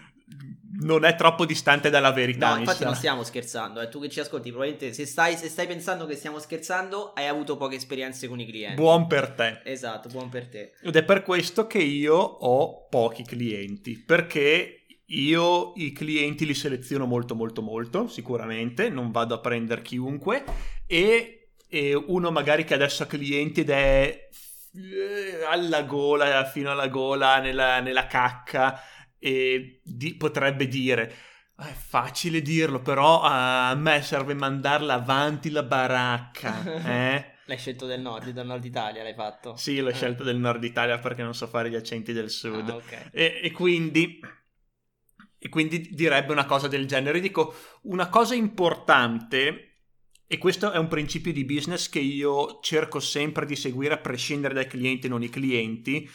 non 0.84 1.04
è 1.04 1.14
troppo 1.16 1.44
distante 1.44 1.90
dalla 1.90 2.12
verità. 2.12 2.54
No, 2.54 2.60
infatti 2.60 2.84
non 2.84 2.94
stiamo 2.94 3.24
scherzando. 3.24 3.80
Eh. 3.80 3.88
Tu 3.88 4.00
che 4.00 4.08
ci 4.08 4.20
ascolti, 4.20 4.50
probabilmente 4.50 4.92
se 4.92 5.06
stai, 5.06 5.36
se 5.36 5.48
stai, 5.48 5.66
pensando 5.66 6.06
che 6.06 6.14
stiamo 6.14 6.38
scherzando, 6.38 7.12
hai 7.14 7.26
avuto 7.26 7.56
poche 7.56 7.76
esperienze 7.76 8.28
con 8.28 8.38
i 8.38 8.46
clienti. 8.46 8.80
Buon 8.80 9.06
per 9.06 9.30
te. 9.30 9.60
Esatto, 9.64 10.08
buon 10.08 10.28
per 10.28 10.46
te. 10.46 10.72
Ed 10.82 10.94
è 10.94 11.02
per 11.02 11.22
questo 11.22 11.66
che 11.66 11.78
io 11.78 12.16
ho 12.16 12.86
pochi 12.88 13.24
clienti. 13.24 13.98
Perché 13.98 14.84
io 15.06 15.72
i 15.76 15.92
clienti 15.92 16.46
li 16.46 16.54
seleziono 16.54 17.06
molto, 17.06 17.34
molto, 17.34 17.62
molto, 17.62 18.06
sicuramente. 18.06 18.90
Non 18.90 19.10
vado 19.10 19.34
a 19.34 19.38
prendere 19.40 19.82
chiunque. 19.82 20.44
E, 20.86 21.52
e 21.66 21.94
uno 21.94 22.30
magari 22.30 22.64
che 22.64 22.74
adesso 22.74 23.04
ha 23.04 23.06
clienti 23.06 23.60
ed 23.60 23.70
è 23.70 24.28
eh, 24.74 25.44
alla 25.50 25.82
gola, 25.82 26.44
fino 26.44 26.70
alla 26.70 26.88
gola, 26.88 27.38
nella, 27.38 27.80
nella 27.80 28.06
cacca 28.06 28.78
e 29.24 29.80
di- 29.82 30.16
potrebbe 30.16 30.68
dire 30.68 31.14
è 31.56 31.72
facile 31.72 32.42
dirlo, 32.42 32.82
però 32.82 33.22
a 33.22 33.74
me 33.74 34.02
serve 34.02 34.34
mandarla 34.34 34.94
avanti 34.94 35.50
la 35.50 35.62
baracca. 35.62 36.62
Eh? 36.84 37.32
l'hai 37.46 37.58
scelto 37.58 37.86
del 37.86 38.00
nord, 38.00 38.30
del 38.30 38.46
nord 38.46 38.64
Italia, 38.64 39.02
l'hai 39.02 39.14
fatto? 39.14 39.54
Sì, 39.56 39.78
l'ho 39.80 39.90
eh. 39.90 39.94
scelto 39.94 40.24
del 40.24 40.36
nord 40.36 40.62
Italia 40.64 40.98
perché 40.98 41.22
non 41.22 41.34
so 41.34 41.46
fare 41.46 41.70
gli 41.70 41.74
accenti 41.74 42.12
del 42.12 42.28
sud. 42.28 42.68
Ah, 42.68 42.74
okay. 42.74 43.08
e, 43.12 43.40
e, 43.44 43.50
quindi, 43.52 44.20
e 45.38 45.48
quindi 45.48 45.88
direbbe 45.92 46.32
una 46.32 46.44
cosa 46.44 46.68
del 46.68 46.86
genere. 46.86 47.20
Dico, 47.20 47.54
una 47.82 48.08
cosa 48.08 48.34
importante, 48.34 49.78
e 50.26 50.38
questo 50.38 50.72
è 50.72 50.78
un 50.78 50.88
principio 50.88 51.32
di 51.32 51.44
business 51.44 51.88
che 51.88 52.00
io 52.00 52.58
cerco 52.60 52.98
sempre 52.98 53.46
di 53.46 53.56
seguire 53.56 53.94
a 53.94 53.98
prescindere 53.98 54.54
dai 54.54 54.66
clienti 54.66 55.06
e 55.06 55.10
non 55.10 55.22
i 55.22 55.30
clienti, 55.30 56.10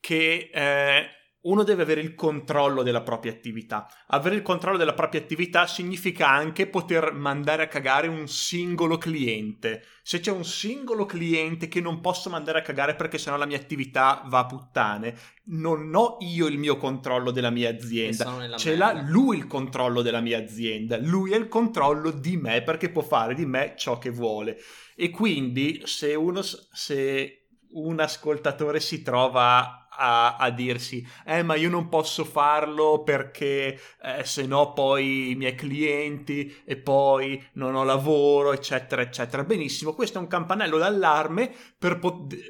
che... 0.00 0.50
Eh, 0.52 1.08
uno 1.44 1.62
deve 1.62 1.82
avere 1.82 2.00
il 2.00 2.14
controllo 2.14 2.82
della 2.82 3.02
propria 3.02 3.32
attività. 3.32 3.88
Avere 4.08 4.36
il 4.36 4.42
controllo 4.42 4.78
della 4.78 4.94
propria 4.94 5.20
attività 5.20 5.66
significa 5.66 6.28
anche 6.28 6.66
poter 6.66 7.12
mandare 7.12 7.64
a 7.64 7.68
cagare 7.68 8.08
un 8.08 8.26
singolo 8.28 8.96
cliente. 8.96 9.84
Se 10.02 10.20
c'è 10.20 10.30
un 10.30 10.44
singolo 10.44 11.04
cliente 11.04 11.68
che 11.68 11.80
non 11.80 12.00
posso 12.00 12.30
mandare 12.30 12.60
a 12.60 12.62
cagare 12.62 12.94
perché 12.94 13.18
sennò 13.18 13.36
la 13.36 13.46
mia 13.46 13.58
attività 13.58 14.22
va 14.26 14.40
a 14.40 14.46
puttane, 14.46 15.16
non 15.46 15.94
ho 15.94 16.16
io 16.20 16.46
il 16.46 16.58
mio 16.58 16.78
controllo 16.78 17.30
della 17.30 17.50
mia 17.50 17.68
azienda. 17.68 18.56
Ce 18.56 18.74
l'ha 18.74 19.02
lui 19.06 19.36
il 19.36 19.46
controllo 19.46 20.00
della 20.00 20.20
mia 20.20 20.38
azienda. 20.38 20.98
Lui 20.98 21.34
ha 21.34 21.36
il 21.36 21.48
controllo 21.48 22.10
di 22.10 22.38
me 22.38 22.62
perché 22.62 22.90
può 22.90 23.02
fare 23.02 23.34
di 23.34 23.44
me 23.44 23.74
ciò 23.76 23.98
che 23.98 24.10
vuole. 24.10 24.56
E 24.96 25.10
quindi 25.10 25.82
se 25.84 26.14
uno 26.14 26.40
se 26.42 27.40
un 27.74 27.98
ascoltatore 27.98 28.80
si 28.80 29.02
trova 29.02 29.83
a, 29.96 30.36
a, 30.36 30.50
dirsi 30.50 31.06
eh 31.24 31.42
ma 31.42 31.54
io 31.54 31.68
non 31.68 31.88
posso 31.88 32.24
farlo 32.24 33.02
perché 33.02 33.78
eh, 34.02 34.24
se 34.24 34.46
no 34.46 34.72
poi 34.72 35.30
i 35.30 35.34
miei 35.34 35.54
clienti 35.54 36.62
e 36.64 36.76
poi 36.76 37.42
non 37.54 37.74
ho 37.74 37.84
lavoro 37.84 38.52
eccetera 38.52 39.02
eccetera. 39.02 39.44
Benissimo 39.44 39.94
questo 39.94 40.18
è 40.18 40.20
un 40.20 40.28
campanello 40.28 40.78
d'allarme 40.78 41.52
per, 41.78 41.98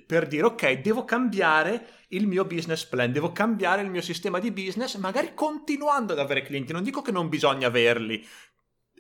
per 0.07 0.27
dire 0.27 0.45
ok 0.45 0.73
devo 0.81 1.05
cambiare 1.05 1.87
il 2.09 2.27
mio 2.27 2.45
business 2.45 2.85
plan 2.85 3.11
devo 3.11 3.33
cambiare 3.33 3.83
il 3.83 3.91
mio 3.91 4.03
sistema 4.03 4.39
di 4.39 4.53
business 4.53 4.97
magari 4.97 5.33
continuando 5.35 6.13
ad 6.13 6.19
avere 6.19 6.43
clienti. 6.43 6.73
Non 6.73 6.83
dico 6.83 7.03
che 7.03 7.13
non 7.13 7.29
bisogna 7.29 7.67
averli 7.67 8.25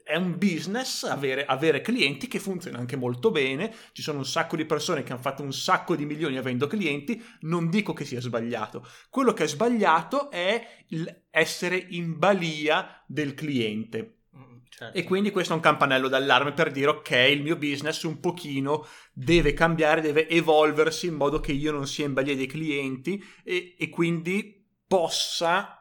è 0.04 0.16
un 0.16 0.36
business 0.36 1.04
avere, 1.04 1.46
avere, 1.46 1.80
clienti 1.80 2.28
che 2.28 2.38
funziona 2.38 2.78
anche 2.78 2.94
molto 2.94 3.30
bene. 3.30 3.74
Ci 3.92 4.02
sono 4.02 4.18
un 4.18 4.26
sacco 4.26 4.54
di 4.54 4.66
persone 4.66 5.02
che 5.02 5.12
hanno 5.12 5.22
fatto 5.22 5.42
un 5.42 5.52
sacco 5.52 5.96
di 5.96 6.04
milioni 6.04 6.36
avendo 6.36 6.66
clienti. 6.66 7.20
Non 7.40 7.70
dico 7.70 7.94
che 7.94 8.04
sia 8.04 8.20
sbagliato. 8.20 8.86
Quello 9.08 9.32
che 9.32 9.44
è 9.44 9.48
sbagliato 9.48 10.30
è 10.30 10.84
essere 11.30 11.76
in 11.76 12.18
balia 12.18 13.02
del 13.06 13.32
cliente. 13.32 14.18
Mm, 14.36 14.58
certo. 14.68 14.98
E 14.98 15.04
quindi 15.04 15.30
questo 15.30 15.54
è 15.54 15.56
un 15.56 15.62
campanello 15.62 16.08
d'allarme 16.08 16.52
per 16.52 16.70
dire 16.70 16.90
ok, 16.90 17.10
il 17.30 17.42
mio 17.42 17.56
business 17.56 18.02
un 18.02 18.20
pochino 18.20 18.86
deve 19.10 19.54
cambiare, 19.54 20.02
deve 20.02 20.28
evolversi 20.28 21.06
in 21.06 21.14
modo 21.14 21.40
che 21.40 21.52
io 21.52 21.72
non 21.72 21.86
sia 21.86 22.04
in 22.04 22.12
balia 22.12 22.36
dei 22.36 22.46
clienti 22.46 23.24
e, 23.42 23.74
e 23.78 23.88
quindi 23.88 24.62
possa 24.86 25.78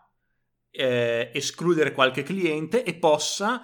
eh, 0.71 1.29
escludere 1.33 1.91
qualche 1.91 2.23
cliente 2.23 2.83
e 2.83 2.95
possa, 2.95 3.61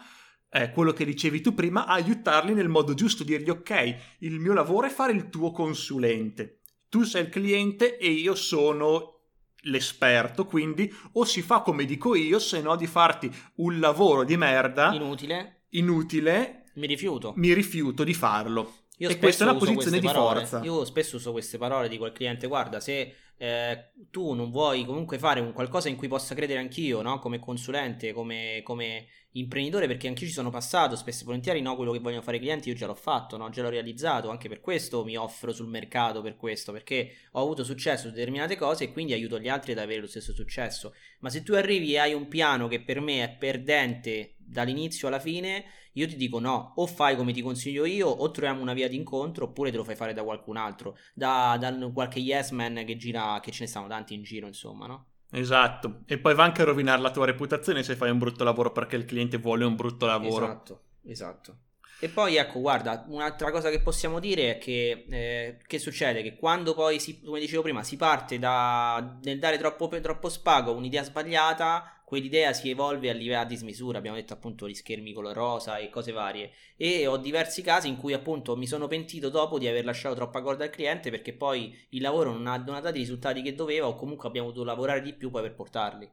eh, 0.51 0.71
quello 0.71 0.93
che 0.93 1.05
dicevi 1.05 1.41
tu 1.41 1.53
prima, 1.53 1.85
aiutarli 1.85 2.53
nel 2.53 2.69
modo 2.69 2.93
giusto, 2.93 3.23
dirgli 3.23 3.49
ok, 3.49 3.95
il 4.19 4.39
mio 4.39 4.53
lavoro 4.53 4.87
è 4.87 4.89
fare 4.89 5.11
il 5.11 5.29
tuo 5.29 5.51
consulente, 5.51 6.61
tu 6.89 7.03
sei 7.03 7.23
il 7.23 7.29
cliente 7.29 7.97
e 7.97 8.09
io 8.09 8.35
sono 8.35 9.17
l'esperto, 9.63 10.45
quindi 10.45 10.91
o 11.13 11.25
si 11.25 11.41
fa 11.41 11.61
come 11.61 11.85
dico 11.85 12.15
io, 12.15 12.39
se 12.39 12.61
no 12.61 12.75
di 12.75 12.87
farti 12.87 13.29
un 13.55 13.79
lavoro 13.79 14.23
di 14.23 14.37
merda 14.37 14.93
inutile, 14.93 15.63
inutile 15.69 16.59
mi 16.75 16.87
rifiuto. 16.87 17.33
Mi 17.35 17.53
rifiuto 17.53 18.03
di 18.03 18.13
farlo. 18.13 18.73
Io 18.97 19.09
e 19.09 19.17
questa 19.17 19.45
è 19.45 19.49
una 19.49 19.57
posizione 19.57 19.99
di 19.99 20.07
parole. 20.07 20.39
forza. 20.39 20.61
Io 20.63 20.83
spesso 20.85 21.17
uso 21.17 21.31
queste 21.31 21.57
parole, 21.57 21.87
dico 21.87 22.05
al 22.05 22.11
cliente: 22.11 22.47
guarda, 22.47 22.79
se 22.79 23.13
eh, 23.41 23.91
tu 24.11 24.33
non 24.33 24.51
vuoi 24.51 24.83
comunque 24.83 25.17
fare 25.17 25.39
un 25.39 25.53
qualcosa 25.53 25.87
in 25.87 25.95
cui 25.95 26.09
possa 26.09 26.35
credere 26.35 26.59
anch'io, 26.59 27.01
no? 27.01 27.19
come 27.19 27.39
consulente, 27.39 28.11
come, 28.11 28.59
come, 28.63 29.07
imprenditore, 29.33 29.87
perché 29.87 30.09
anch'io 30.09 30.27
ci 30.27 30.33
sono 30.33 30.49
passato, 30.49 30.97
spesso 30.97 31.21
e 31.21 31.25
volentieri 31.25 31.61
no, 31.61 31.75
quello 31.77 31.93
che 31.93 31.99
vogliono 31.99 32.21
fare 32.21 32.37
i 32.37 32.39
clienti 32.41 32.67
io 32.67 32.75
già 32.75 32.85
l'ho 32.85 32.95
fatto, 32.95 33.37
no? 33.37 33.49
già 33.49 33.61
l'ho 33.61 33.69
realizzato, 33.69 34.29
anche 34.29 34.49
per 34.49 34.59
questo 34.59 35.05
mi 35.05 35.15
offro 35.15 35.53
sul 35.53 35.67
mercato, 35.67 36.21
per 36.21 36.35
questo, 36.35 36.73
perché 36.73 37.11
ho 37.31 37.41
avuto 37.41 37.63
successo 37.63 38.09
su 38.09 38.13
determinate 38.13 38.57
cose 38.57 38.85
e 38.85 38.91
quindi 38.91 39.13
aiuto 39.13 39.39
gli 39.39 39.47
altri 39.47 39.71
ad 39.71 39.77
avere 39.77 40.01
lo 40.01 40.07
stesso 40.07 40.33
successo. 40.33 40.93
Ma 41.19 41.29
se 41.29 41.41
tu 41.41 41.53
arrivi 41.53 41.93
e 41.93 41.99
hai 41.99 42.13
un 42.13 42.27
piano 42.27 42.67
che 42.67 42.81
per 42.81 42.99
me 42.99 43.23
è 43.23 43.29
perdente 43.29 44.35
dall'inizio 44.49 45.07
alla 45.07 45.19
fine, 45.19 45.65
io 45.93 46.07
ti 46.07 46.15
dico 46.15 46.39
no, 46.39 46.73
o 46.75 46.85
fai 46.87 47.15
come 47.15 47.33
ti 47.33 47.41
consiglio 47.41 47.85
io, 47.85 48.07
o 48.07 48.31
troviamo 48.31 48.61
una 48.61 48.73
via 48.73 48.89
d'incontro, 48.89 49.45
oppure 49.45 49.71
te 49.71 49.77
lo 49.77 49.83
fai 49.83 49.95
fare 49.95 50.13
da 50.13 50.23
qualcun 50.23 50.57
altro, 50.57 50.97
da, 51.13 51.57
da 51.59 51.73
qualche 51.91 52.19
yes 52.19 52.51
man 52.51 52.83
che 52.85 52.97
gira, 52.97 53.39
che 53.41 53.51
ce 53.51 53.63
ne 53.63 53.69
stanno 53.69 53.87
tanti 53.87 54.13
in 54.13 54.23
giro, 54.23 54.47
insomma, 54.47 54.87
no? 54.87 55.05
Esatto, 55.31 56.01
e 56.07 56.17
poi 56.17 56.33
va 56.33 56.43
anche 56.43 56.63
a 56.63 56.65
rovinare 56.65 57.01
la 57.01 57.11
tua 57.11 57.25
reputazione 57.25 57.83
se 57.83 57.95
fai 57.95 58.09
un 58.09 58.17
brutto 58.17 58.43
lavoro 58.43 58.71
perché 58.71 58.95
il 58.95 59.05
cliente 59.05 59.37
vuole 59.37 59.63
un 59.63 59.75
brutto 59.75 60.07
lavoro. 60.07 60.45
Esatto, 60.45 60.81
esatto. 61.05 61.57
E 62.01 62.07
poi 62.07 62.37
ecco, 62.37 62.61
guarda, 62.61 63.05
un'altra 63.09 63.51
cosa 63.51 63.69
che 63.69 63.81
possiamo 63.81 64.19
dire 64.19 64.51
è 64.51 64.57
che, 64.57 65.05
eh, 65.09 65.57
che 65.67 65.79
succede? 65.79 66.23
Che 66.23 66.37
quando 66.37 66.73
poi, 66.73 66.97
si, 66.97 67.21
come 67.21 67.41
dicevo 67.41 67.61
prima, 67.61 67.83
si 67.83 67.97
parte 67.97 68.39
da, 68.39 69.17
nel 69.21 69.37
dare 69.37 69.57
troppo, 69.57 69.89
troppo 69.99 70.29
spago, 70.29 70.71
un'idea 70.71 71.03
sbagliata, 71.03 71.98
quell'idea 72.09 72.53
si 72.53 72.71
evolve 72.71 73.11
a 73.11 73.13
livello 73.13 73.41
a 73.41 73.45
dismisura, 73.45 73.99
abbiamo 73.99 74.17
detto 74.17 74.33
appunto 74.33 74.67
gli 74.67 74.73
schermi 74.73 75.13
color 75.13 75.35
rosa 75.35 75.77
e 75.77 75.91
cose 75.91 76.11
varie 76.11 76.53
e 76.75 77.05
ho 77.05 77.17
diversi 77.17 77.61
casi 77.61 77.87
in 77.87 77.97
cui 77.97 78.13
appunto 78.13 78.57
mi 78.57 78.65
sono 78.65 78.87
pentito 78.87 79.29
dopo 79.29 79.59
di 79.59 79.67
aver 79.67 79.85
lasciato 79.85 80.15
troppa 80.15 80.41
corda 80.41 80.63
al 80.63 80.71
cliente 80.71 81.11
perché 81.11 81.33
poi 81.33 81.77
il 81.89 82.01
lavoro 82.01 82.33
non 82.33 82.47
ha, 82.47 82.57
dato 82.57 82.87
i 82.87 82.93
risultati 82.93 83.43
che 83.43 83.53
doveva 83.53 83.85
o 83.85 83.93
comunque 83.93 84.27
abbiamo 84.27 84.47
dovuto 84.47 84.65
lavorare 84.65 85.03
di 85.03 85.13
più 85.13 85.29
poi 85.29 85.43
per 85.43 85.53
portarli. 85.53 86.11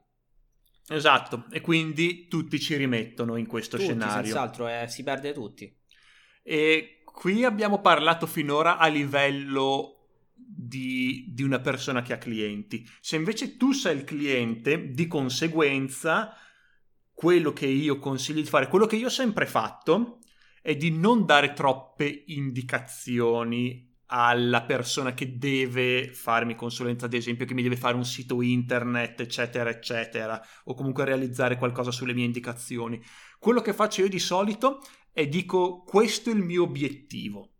Esatto, 0.89 1.45
e 1.49 1.61
quindi 1.61 2.27
tutti 2.27 2.59
ci 2.59 2.75
rimettono 2.75 3.35
in 3.35 3.47
questo 3.47 3.77
tutti, 3.77 3.89
scenario. 3.89 4.25
Senz'altro, 4.25 4.67
eh, 4.67 4.87
si 4.87 5.01
perde 5.01 5.33
tutti. 5.33 5.75
E 6.43 7.01
qui 7.03 7.43
abbiamo 7.43 7.81
parlato 7.81 8.27
finora 8.27 8.77
a 8.77 8.85
livello 8.85 9.96
di, 10.59 11.25
di, 11.29 11.43
una 11.43 11.59
persona 11.59 12.01
che 12.01 12.13
ha 12.13 12.17
clienti. 12.17 12.87
Se 12.99 13.15
invece 13.15 13.57
tu 13.57 13.73
sei 13.73 13.95
il 13.95 14.03
cliente, 14.03 14.89
di 14.89 15.05
conseguenza, 15.05 16.33
quello 17.13 17.53
che 17.53 17.67
io 17.67 17.99
consiglio 17.99 18.41
di 18.41 18.47
fare, 18.47 18.67
quello 18.67 18.87
che 18.87 18.95
io 18.95 19.05
ho 19.05 19.11
sempre 19.11 19.45
fatto, 19.45 20.19
è 20.61 20.75
di 20.75 20.89
non 20.89 21.25
dare 21.25 21.53
troppe 21.53 22.23
indicazioni 22.27 23.85
alla 24.07 24.63
persona 24.63 25.13
che 25.13 25.37
deve 25.37 26.11
farmi 26.11 26.55
consulenza, 26.55 27.05
ad 27.05 27.13
esempio, 27.13 27.45
che 27.45 27.53
mi 27.53 27.61
deve 27.61 27.77
fare 27.77 27.95
un 27.95 28.05
sito 28.05 28.41
internet, 28.41 29.19
eccetera, 29.19 29.69
eccetera, 29.69 30.41
o 30.63 30.73
comunque 30.73 31.05
realizzare 31.05 31.57
qualcosa 31.57 31.91
sulle 31.91 32.13
mie 32.13 32.25
indicazioni. 32.25 32.99
Quello 33.37 33.61
che 33.61 33.73
faccio 33.73 34.01
io 34.01 34.09
di 34.09 34.19
solito 34.19 34.81
è 35.11 35.27
dico 35.27 35.83
questo 35.83 36.31
è 36.31 36.33
il 36.33 36.41
mio 36.41 36.63
obiettivo. 36.63 37.51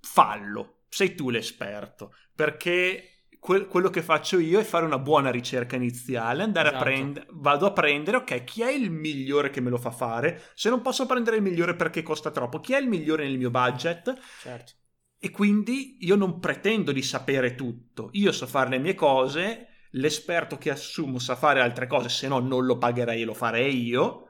Fallo 0.00 0.73
sei 0.94 1.16
tu 1.16 1.28
l'esperto, 1.28 2.14
perché 2.32 3.26
que- 3.40 3.66
quello 3.66 3.90
che 3.90 4.00
faccio 4.00 4.38
io 4.38 4.60
è 4.60 4.62
fare 4.62 4.84
una 4.84 5.00
buona 5.00 5.30
ricerca 5.32 5.74
iniziale, 5.74 6.44
andare 6.44 6.68
esatto. 6.68 6.82
a 6.82 6.86
prendere, 6.86 7.26
vado 7.30 7.66
a 7.66 7.72
prendere, 7.72 8.18
ok, 8.18 8.44
chi 8.44 8.62
è 8.62 8.70
il 8.70 8.92
migliore 8.92 9.50
che 9.50 9.60
me 9.60 9.70
lo 9.70 9.76
fa 9.76 9.90
fare? 9.90 10.50
Se 10.54 10.68
non 10.68 10.82
posso 10.82 11.04
prendere 11.04 11.36
il 11.36 11.42
migliore 11.42 11.74
perché 11.74 12.02
costa 12.02 12.30
troppo, 12.30 12.60
chi 12.60 12.74
è 12.74 12.78
il 12.78 12.86
migliore 12.86 13.24
nel 13.24 13.36
mio 13.36 13.50
budget? 13.50 14.16
Certo. 14.40 14.72
E 15.18 15.30
quindi 15.30 15.96
io 16.02 16.14
non 16.14 16.38
pretendo 16.38 16.92
di 16.92 17.02
sapere 17.02 17.56
tutto, 17.56 18.10
io 18.12 18.30
so 18.30 18.46
fare 18.46 18.70
le 18.70 18.78
mie 18.78 18.94
cose, 18.94 19.66
l'esperto 19.90 20.58
che 20.58 20.70
assumo 20.70 21.18
sa 21.18 21.34
fare 21.34 21.60
altre 21.60 21.88
cose, 21.88 22.08
se 22.08 22.28
no 22.28 22.38
non 22.38 22.64
lo 22.64 22.78
pagherei 22.78 23.22
e 23.22 23.24
lo 23.24 23.34
farei 23.34 23.82
io, 23.82 24.28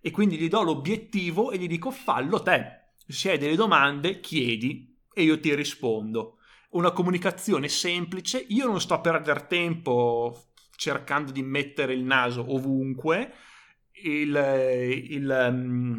e 0.00 0.10
quindi 0.10 0.38
gli 0.38 0.48
do 0.48 0.62
l'obiettivo 0.62 1.50
e 1.50 1.58
gli 1.58 1.66
dico 1.66 1.90
fallo 1.90 2.40
te. 2.40 2.84
Se 3.06 3.30
hai 3.30 3.38
delle 3.38 3.54
domande, 3.54 4.20
chiedi, 4.20 4.95
e 5.18 5.22
io 5.22 5.40
ti 5.40 5.54
rispondo. 5.54 6.36
Una 6.72 6.90
comunicazione 6.90 7.68
semplice, 7.68 8.44
io 8.48 8.66
non 8.66 8.82
sto 8.82 8.92
a 8.92 9.00
perdere 9.00 9.46
tempo 9.46 10.48
cercando 10.76 11.32
di 11.32 11.42
mettere 11.42 11.94
il 11.94 12.02
naso 12.02 12.44
ovunque, 12.52 13.32
il, 14.04 15.00
il, 15.08 15.48
mm, 15.52 15.96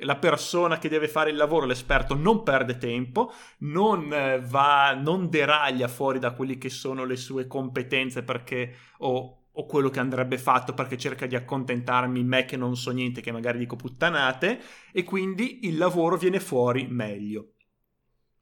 la 0.00 0.16
persona 0.16 0.76
che 0.76 0.90
deve 0.90 1.08
fare 1.08 1.30
il 1.30 1.36
lavoro, 1.36 1.64
l'esperto, 1.64 2.14
non 2.14 2.42
perde 2.42 2.76
tempo, 2.76 3.32
non 3.60 4.12
eh, 4.12 4.40
va, 4.40 4.92
non 4.92 5.30
deraglia 5.30 5.88
fuori 5.88 6.18
da 6.18 6.32
quelle 6.32 6.58
che 6.58 6.68
sono 6.68 7.06
le 7.06 7.16
sue 7.16 7.46
competenze 7.46 8.22
perché 8.22 8.74
o, 8.98 9.44
o 9.50 9.64
quello 9.64 9.88
che 9.88 10.00
andrebbe 10.00 10.36
fatto 10.36 10.74
perché 10.74 10.98
cerca 10.98 11.24
di 11.24 11.34
accontentarmi 11.34 12.22
me 12.24 12.44
che 12.44 12.58
non 12.58 12.76
so 12.76 12.90
niente, 12.90 13.22
che 13.22 13.32
magari 13.32 13.56
dico 13.56 13.76
puttanate, 13.76 14.60
e 14.92 15.02
quindi 15.02 15.60
il 15.66 15.78
lavoro 15.78 16.18
viene 16.18 16.40
fuori 16.40 16.86
meglio. 16.90 17.54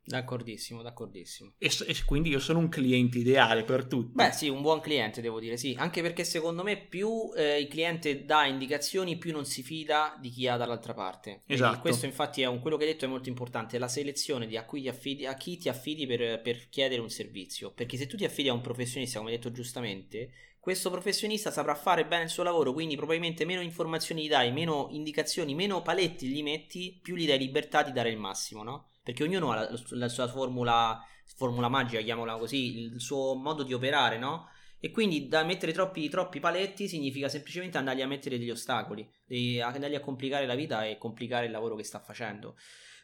D'accordissimo, 0.08 0.80
d'accordissimo. 0.80 1.52
E, 1.58 1.70
e, 1.86 2.04
quindi 2.06 2.30
io 2.30 2.38
sono 2.38 2.60
un 2.60 2.70
cliente 2.70 3.18
ideale 3.18 3.62
per 3.62 3.84
tutti. 3.84 4.12
Beh, 4.14 4.32
sì, 4.32 4.48
un 4.48 4.62
buon 4.62 4.80
cliente, 4.80 5.20
devo 5.20 5.38
dire, 5.38 5.58
sì. 5.58 5.74
Anche 5.78 6.00
perché 6.00 6.24
secondo 6.24 6.62
me 6.62 6.78
più 6.78 7.30
eh, 7.36 7.60
il 7.60 7.68
cliente 7.68 8.24
dà 8.24 8.46
indicazioni, 8.46 9.18
più 9.18 9.32
non 9.32 9.44
si 9.44 9.62
fida 9.62 10.16
di 10.18 10.30
chi 10.30 10.48
ha 10.48 10.56
dall'altra 10.56 10.94
parte. 10.94 11.42
Esatto. 11.46 11.80
questo, 11.80 12.06
infatti, 12.06 12.40
è 12.40 12.46
un, 12.46 12.60
quello 12.60 12.78
che 12.78 12.84
hai 12.84 12.92
detto 12.92 13.04
è 13.04 13.08
molto 13.08 13.28
importante: 13.28 13.78
la 13.78 13.88
selezione 13.88 14.46
di 14.46 14.56
a, 14.56 14.64
cui 14.64 14.80
ti 14.80 14.88
affidi, 14.88 15.26
a 15.26 15.34
chi 15.34 15.58
ti 15.58 15.68
affidi 15.68 16.06
per, 16.06 16.40
per 16.40 16.70
chiedere 16.70 17.02
un 17.02 17.10
servizio. 17.10 17.70
Perché 17.72 17.98
se 17.98 18.06
tu 18.06 18.16
ti 18.16 18.24
affidi 18.24 18.48
a 18.48 18.54
un 18.54 18.62
professionista, 18.62 19.18
come 19.18 19.30
hai 19.30 19.36
detto 19.36 19.52
giustamente, 19.52 20.30
questo 20.58 20.90
professionista 20.90 21.50
saprà 21.50 21.74
fare 21.74 22.06
bene 22.06 22.24
il 22.24 22.30
suo 22.30 22.42
lavoro, 22.42 22.72
quindi 22.72 22.96
probabilmente 22.96 23.44
meno 23.44 23.60
informazioni 23.60 24.22
gli 24.22 24.28
dai, 24.28 24.52
meno 24.52 24.88
indicazioni, 24.90 25.54
meno 25.54 25.82
paletti 25.82 26.26
gli 26.28 26.42
metti, 26.42 26.98
più 27.02 27.14
gli 27.14 27.26
dai 27.26 27.38
libertà 27.38 27.82
di 27.82 27.92
dare 27.92 28.10
il 28.10 28.18
massimo, 28.18 28.62
no? 28.62 28.88
Perché 29.08 29.22
ognuno 29.22 29.52
ha 29.52 29.54
la, 29.54 29.80
la 29.92 30.08
sua 30.10 30.28
formula, 30.28 31.02
formula 31.34 31.70
magica, 31.70 32.02
chiamiamola 32.02 32.36
così, 32.36 32.78
il 32.92 33.00
suo 33.00 33.32
modo 33.36 33.62
di 33.62 33.72
operare, 33.72 34.18
no? 34.18 34.50
E 34.78 34.90
quindi 34.90 35.28
da 35.28 35.44
mettere 35.44 35.72
troppi, 35.72 36.10
troppi 36.10 36.40
paletti 36.40 36.86
significa 36.86 37.26
semplicemente 37.30 37.78
andargli 37.78 38.02
a 38.02 38.06
mettere 38.06 38.36
degli 38.36 38.50
ostacoli, 38.50 39.10
andargli 39.62 39.94
a 39.94 40.00
complicare 40.00 40.44
la 40.44 40.54
vita 40.54 40.84
e 40.84 40.98
complicare 40.98 41.46
il 41.46 41.52
lavoro 41.52 41.74
che 41.74 41.84
sta 41.84 42.00
facendo. 42.00 42.56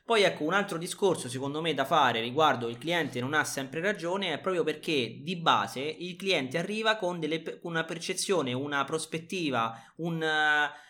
Poi 0.04 0.25
ecco 0.25 0.44
un 0.44 0.52
altro 0.52 0.76
discorso 0.76 1.30
secondo 1.30 1.62
me 1.62 1.73
da 1.73 1.87
fare 1.87 2.20
riguardo 2.20 2.68
il 2.68 2.76
cliente 2.76 3.20
non 3.20 3.32
ha 3.32 3.42
sempre 3.42 3.80
ragione 3.80 4.34
è 4.34 4.38
proprio 4.38 4.62
perché 4.62 5.20
di 5.23 5.37
base 5.37 5.80
il 5.80 6.16
cliente 6.16 6.58
arriva 6.58 6.96
con 6.96 7.18
delle, 7.18 7.61
una 7.62 7.84
percezione, 7.84 8.52
una 8.52 8.84
prospettiva, 8.84 9.75
un, 9.96 10.23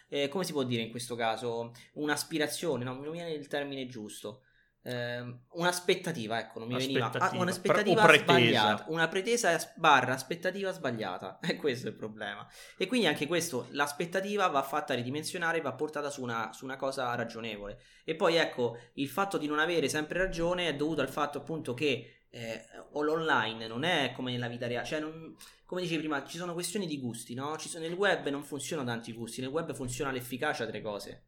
eh, 0.09 0.29
come 0.29 0.43
si 0.43 0.51
può 0.51 0.65
dire 0.65 0.83
in 0.83 0.91
questo 0.91 1.15
caso, 1.15 1.71
un'aspirazione, 1.93 2.83
no? 2.83 2.95
non 2.95 3.13
viene 3.13 3.31
il 3.31 3.47
termine 3.47 3.87
giusto 3.87 4.41
eh, 4.87 5.25
un'aspettativa, 5.53 6.39
ecco, 6.39 6.59
non 6.59 6.69
mi 6.69 6.77
veniva. 6.77 7.11
Ah, 7.11 7.31
un'aspettativa 7.37 8.05
Pre- 8.05 8.19
sbagliata. 8.19 8.85
Una 8.89 9.09
pretesa 9.09 9.59
barra 9.77 10.13
aspettativa 10.13 10.73
sbagliata. 10.73 11.39
E 11.55 11.57
questo 11.57 11.87
è 11.87 11.91
il 11.91 11.97
problema. 11.97 12.47
E 12.77 12.87
quindi 12.87 13.07
anche 13.07 13.27
questo, 13.27 13.69
l'aspettativa 13.71 14.47
va 14.49 14.63
fatta 14.63 14.93
ridimensionare, 14.93 15.63
va 15.63 15.73
portata 15.73 16.11
su 16.11 16.23
una, 16.23 16.53
su 16.53 16.65
una 16.65 16.77
cosa 16.77 17.15
ragionevole. 17.15 17.81
E 18.05 18.15
poi 18.15 18.37
ecco, 18.37 18.79
il 18.95 19.09
fatto 19.09 19.39
di 19.39 19.47
non 19.47 19.59
avere 19.59 19.89
sempre 19.89 20.19
ragione 20.19 20.69
è 20.69 20.75
dovuto 20.75 21.01
al 21.01 21.09
fatto 21.09 21.39
appunto 21.39 21.73
che 21.73 22.27
eh, 22.29 22.65
l'online 22.93 23.67
non 23.67 23.85
è 23.85 24.13
come 24.15 24.33
nella 24.33 24.49
vita 24.49 24.67
reale. 24.67 24.87
Cioè, 24.87 25.01
non, 25.01 25.35
come 25.65 25.81
dicevi 25.81 26.01
prima, 26.01 26.25
ci 26.27 26.37
sono 26.37 26.53
questioni 26.53 26.87
di 26.87 27.01
gusti, 27.01 27.33
no? 27.33 27.57
Sono, 27.59 27.85
nel 27.85 27.95
web 27.95 28.29
non 28.29 28.43
funzionano 28.43 28.87
tanti 28.87 29.15
gusti, 29.15 29.41
nel 29.41 29.51
web 29.51 29.73
funziona 29.73 30.11
l'efficacia 30.11 30.67
delle 30.67 30.83
cose. 30.83 31.23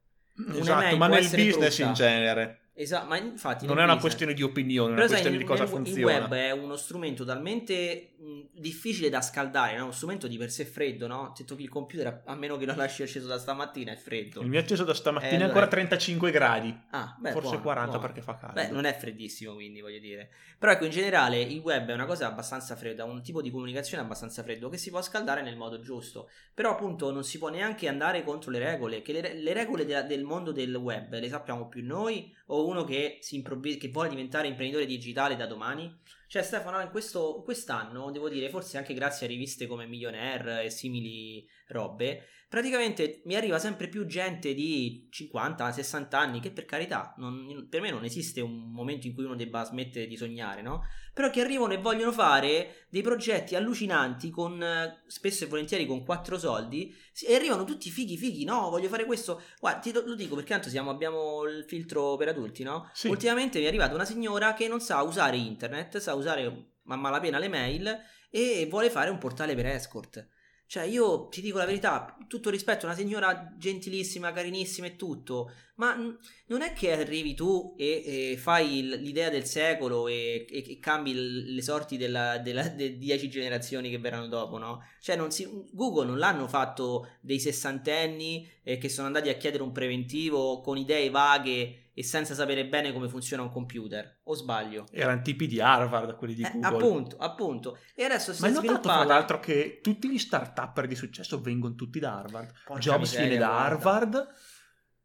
Esatto, 0.53 0.97
ma 0.99 1.07
nel 1.07 1.23
business 1.23 1.77
brutta. 1.77 1.85
in 1.85 1.95
genere. 1.95 2.61
Esatto, 2.79 3.07
ma 3.07 3.17
infatti 3.17 3.65
non 3.65 3.79
è 3.79 3.85
una 3.85 3.97
questione 3.97 4.35
di 4.35 4.43
opinione, 4.43 4.91
è 4.91 4.97
una 4.97 5.07
questione 5.07 5.37
sai, 5.37 5.39
di 5.39 5.45
cosa 5.45 5.63
nel, 5.63 5.73
funziona. 5.73 6.13
Il 6.13 6.21
web 6.21 6.35
è 6.35 6.51
uno 6.51 6.77
strumento 6.77 7.25
talmente 7.25 8.11
mh, 8.19 8.41
difficile 8.53 9.09
da 9.09 9.23
scaldare, 9.23 9.77
è 9.77 9.81
uno 9.81 9.93
strumento 9.93 10.27
di 10.27 10.37
per 10.37 10.51
sé 10.51 10.67
freddo, 10.67 11.07
no? 11.07 11.33
Detto 11.35 11.57
che 11.57 11.63
il 11.63 11.71
computer, 11.71 12.23
a 12.27 12.35
meno 12.35 12.59
che 12.59 12.67
lo 12.67 12.75
lasci 12.77 13.03
acceso 13.03 13.29
da 13.29 13.39
stamattina, 13.39 13.93
è 13.93 13.97
freddo. 13.97 14.43
Il 14.43 14.49
mio 14.49 14.61
è 14.61 14.63
acceso 14.63 14.85
da 14.85 14.93
stamattina 14.93 15.39
eh, 15.39 15.41
è 15.41 15.45
ancora 15.45 15.69
35 15.69 16.31
gradi. 16.31 16.79
Ah, 16.91 17.17
beh, 17.19 17.33
forse 17.33 17.49
buono, 17.49 17.63
40 17.63 17.91
buono. 17.93 18.07
perché 18.07 18.21
fa 18.21 18.37
caldo. 18.37 18.61
Beh, 18.61 18.69
non 18.69 18.85
è 18.85 18.95
freddissimo, 18.95 19.55
quindi 19.55 19.81
voglio 19.81 19.99
dire. 19.99 20.29
Però 20.59 20.71
ecco, 20.71 20.85
in 20.85 20.91
generale 20.91 21.41
il 21.41 21.61
web 21.61 21.89
è 21.89 21.95
una 21.95 22.05
cosa 22.05 22.27
abbastanza 22.27 22.77
fredda, 22.77 23.05
un 23.05 23.23
tipo 23.23 23.41
di 23.41 23.51
comunicazione 23.51 24.03
abbastanza 24.03 24.43
freddo 24.43 24.69
che 24.69 24.77
si 24.77 24.91
può 24.91 25.01
scaldare 25.01 25.41
nel 25.41 25.57
modo 25.57 25.81
giusto. 25.81 26.29
Però 26.53 26.73
appunto 26.73 27.11
non 27.11 27.25
si 27.25 27.39
può 27.39 27.49
neanche 27.49 27.89
andare 27.89 28.23
contro 28.23 28.51
le 28.51 28.59
regole, 28.59 29.01
che 29.01 29.13
le, 29.13 29.33
le 29.33 29.53
regole 29.55 29.87
de, 29.87 30.05
del 30.05 30.25
mondo 30.25 30.53
del 30.53 30.75
web 30.75 31.19
le 31.19 31.29
sappiamo 31.31 31.69
più 31.69 31.83
noi 31.83 32.35
o 32.49 32.66
uno 32.67 32.85
che 32.85 33.19
si 33.21 33.37
improvvisa, 33.37 33.79
che 33.79 33.89
vuole 33.89 34.09
diventare 34.09 34.49
imprenditore 34.49 34.87
digitale 34.87 35.37
da 35.37 35.47
domani? 35.47 35.93
Cioè, 36.29 36.43
Stefano, 36.43 36.81
in 36.81 36.91
questo, 36.91 37.43
quest'anno, 37.45 38.11
devo 38.11 38.29
dire, 38.29 38.51
forse 38.51 38.79
anche 38.79 38.95
grazie 38.95 39.27
a 39.27 39.29
riviste 39.29 39.67
come 39.67 39.87
Millionaire 39.87 40.65
e 40.65 40.71
simili 40.71 41.47
robe, 41.69 42.25
praticamente 42.49 43.23
mi 43.25 43.35
arriva 43.35 43.59
sempre 43.59 43.89
più 43.89 44.07
gente 44.07 44.55
di 44.55 45.09
50, 45.11 45.73
60 45.73 46.19
anni, 46.19 46.41
che 46.41 46.51
per 46.51 46.65
carità, 46.65 47.15
non, 47.19 47.67
per 47.69 47.81
me 47.81 47.91
non 47.91 48.05
esiste 48.05 48.41
un 48.41 48.71
momento 48.73 49.07
in 49.07 49.15
cui 49.15 49.25
uno 49.25 49.35
debba 49.35 49.65
smettere 49.65 50.07
di 50.07 50.17
sognare, 50.17 50.63
no? 50.63 50.83
Però 51.13 51.31
che 51.31 51.41
arrivano 51.41 51.73
e 51.73 51.79
vogliono 51.79 52.13
fare 52.13 52.87
dei 52.89 53.03
progetti 53.03 53.57
allucinanti 53.57 54.31
con, 54.31 54.65
spesso 55.07 55.45
e 55.45 55.47
volentieri 55.47 55.87
con 55.87 56.05
quattro 56.05 56.39
soldi, 56.39 56.95
e 57.27 57.35
arrivano 57.35 57.65
tutti 57.65 57.91
fighi 57.91 58.17
fighi, 58.17 58.45
no, 58.45 58.69
voglio 58.69 58.89
fare 58.89 59.07
questo. 59.07 59.43
Guarda, 59.59 59.81
ti 59.81 59.93
lo 59.93 60.15
dico 60.15 60.35
perché 60.35 60.51
tanto 60.51 60.69
siamo, 60.69 60.91
abbiamo 60.91 61.45
il 61.45 61.65
filtro 61.67 62.17
per 62.17 62.29
adulti, 62.29 62.63
no? 62.63 62.91
Sì. 62.93 63.09
Ultimamente 63.09 63.59
mi 63.59 63.65
è 63.65 63.69
arrivata 63.69 63.95
una 63.95 64.05
signora 64.05 64.55
che 64.55 64.69
non 64.69 64.81
sa 64.81 65.03
usare 65.03 65.37
internet, 65.37 65.99
sa 65.99 66.15
usare 66.17 66.45
a 66.89 66.97
malapena 66.97 67.39
le 67.39 67.49
mail 67.49 67.99
e 68.31 68.67
vuole 68.69 68.91
fare 68.91 69.11
un 69.11 69.19
portale 69.19 69.55
per 69.55 69.67
escort. 69.67 70.29
Cioè, 70.69 70.83
io 70.83 71.29
ti 71.29 71.41
dico 71.41 71.59
la 71.59 71.65
verità, 71.65 72.17
tutto 72.27 72.51
rispetto, 72.51 72.87
una 72.87 72.97
signora 72.97 73.55
gentilissima, 73.57 74.33
carinissima 74.33 74.89
e 74.89 74.97
tutto, 74.97 75.53
ma 75.77 75.95
non 75.95 76.63
è 76.63 76.73
che 76.73 76.91
arrivi 76.91 77.35
tu 77.35 77.77
e, 77.79 78.33
e 78.33 78.37
fai 78.37 78.83
l'idea 78.83 79.31
del 79.31 79.45
secolo 79.45 80.09
e, 80.09 80.45
e, 80.51 80.65
e 80.69 80.79
cambi 80.81 81.55
le 81.55 81.63
sorti 81.63 81.97
della, 81.97 82.39
della, 82.39 82.67
delle 82.69 82.99
dieci 82.99 83.29
generazioni 83.29 83.91
che 83.91 83.99
verranno 83.99 84.27
dopo, 84.27 84.59
no? 84.59 84.83
Cioè, 85.01 85.15
non 85.15 85.31
si, 85.31 85.49
Google 85.71 86.07
non 86.07 86.19
l'hanno 86.19 86.49
fatto 86.49 87.11
dei 87.21 87.39
sessantenni 87.39 88.51
eh, 88.65 88.77
che 88.77 88.89
sono 88.89 89.07
andati 89.07 89.29
a 89.29 89.37
chiedere 89.37 89.63
un 89.63 89.71
preventivo 89.71 90.61
con 90.63 90.77
idee 90.77 91.11
vaghe 91.11 91.86
e 91.99 92.03
senza 92.03 92.35
sapere 92.35 92.67
bene 92.67 92.93
come 92.93 93.09
funziona 93.09 93.43
un 93.43 93.51
computer. 93.51 94.21
O 94.25 94.35
sbaglio? 94.35 94.85
Erano 94.93 95.23
tipi 95.23 95.47
di 95.47 95.63
Harvard 95.63 96.15
quelli 96.17 96.35
di 96.35 96.43
eh, 96.43 96.51
Google. 96.53 96.69
Appunto, 96.69 97.17
appunto. 97.17 97.79
E 97.95 98.05
adesso 98.05 98.35
si 98.35 98.43
Ma 98.43 98.49
è 98.49 98.51
hai 98.51 98.57
notato 98.57 98.75
sviluppata... 98.75 99.05
tra 99.05 99.15
l'altro 99.15 99.41
che 99.41 99.81
tutti 99.83 100.11
gli 100.11 100.19
start-upper 100.19 100.87
di 100.87 100.95
successo 100.95 101.41
vengono 101.41 101.75
tutti 101.75 101.99
da 101.99 102.19
Harvard. 102.19 102.53
Porca 102.67 102.83
Jobs 102.83 102.99
miseria, 102.99 103.29
viene 103.29 103.41
da 103.41 103.47
guarda. 103.47 103.89
Harvard, 103.89 104.29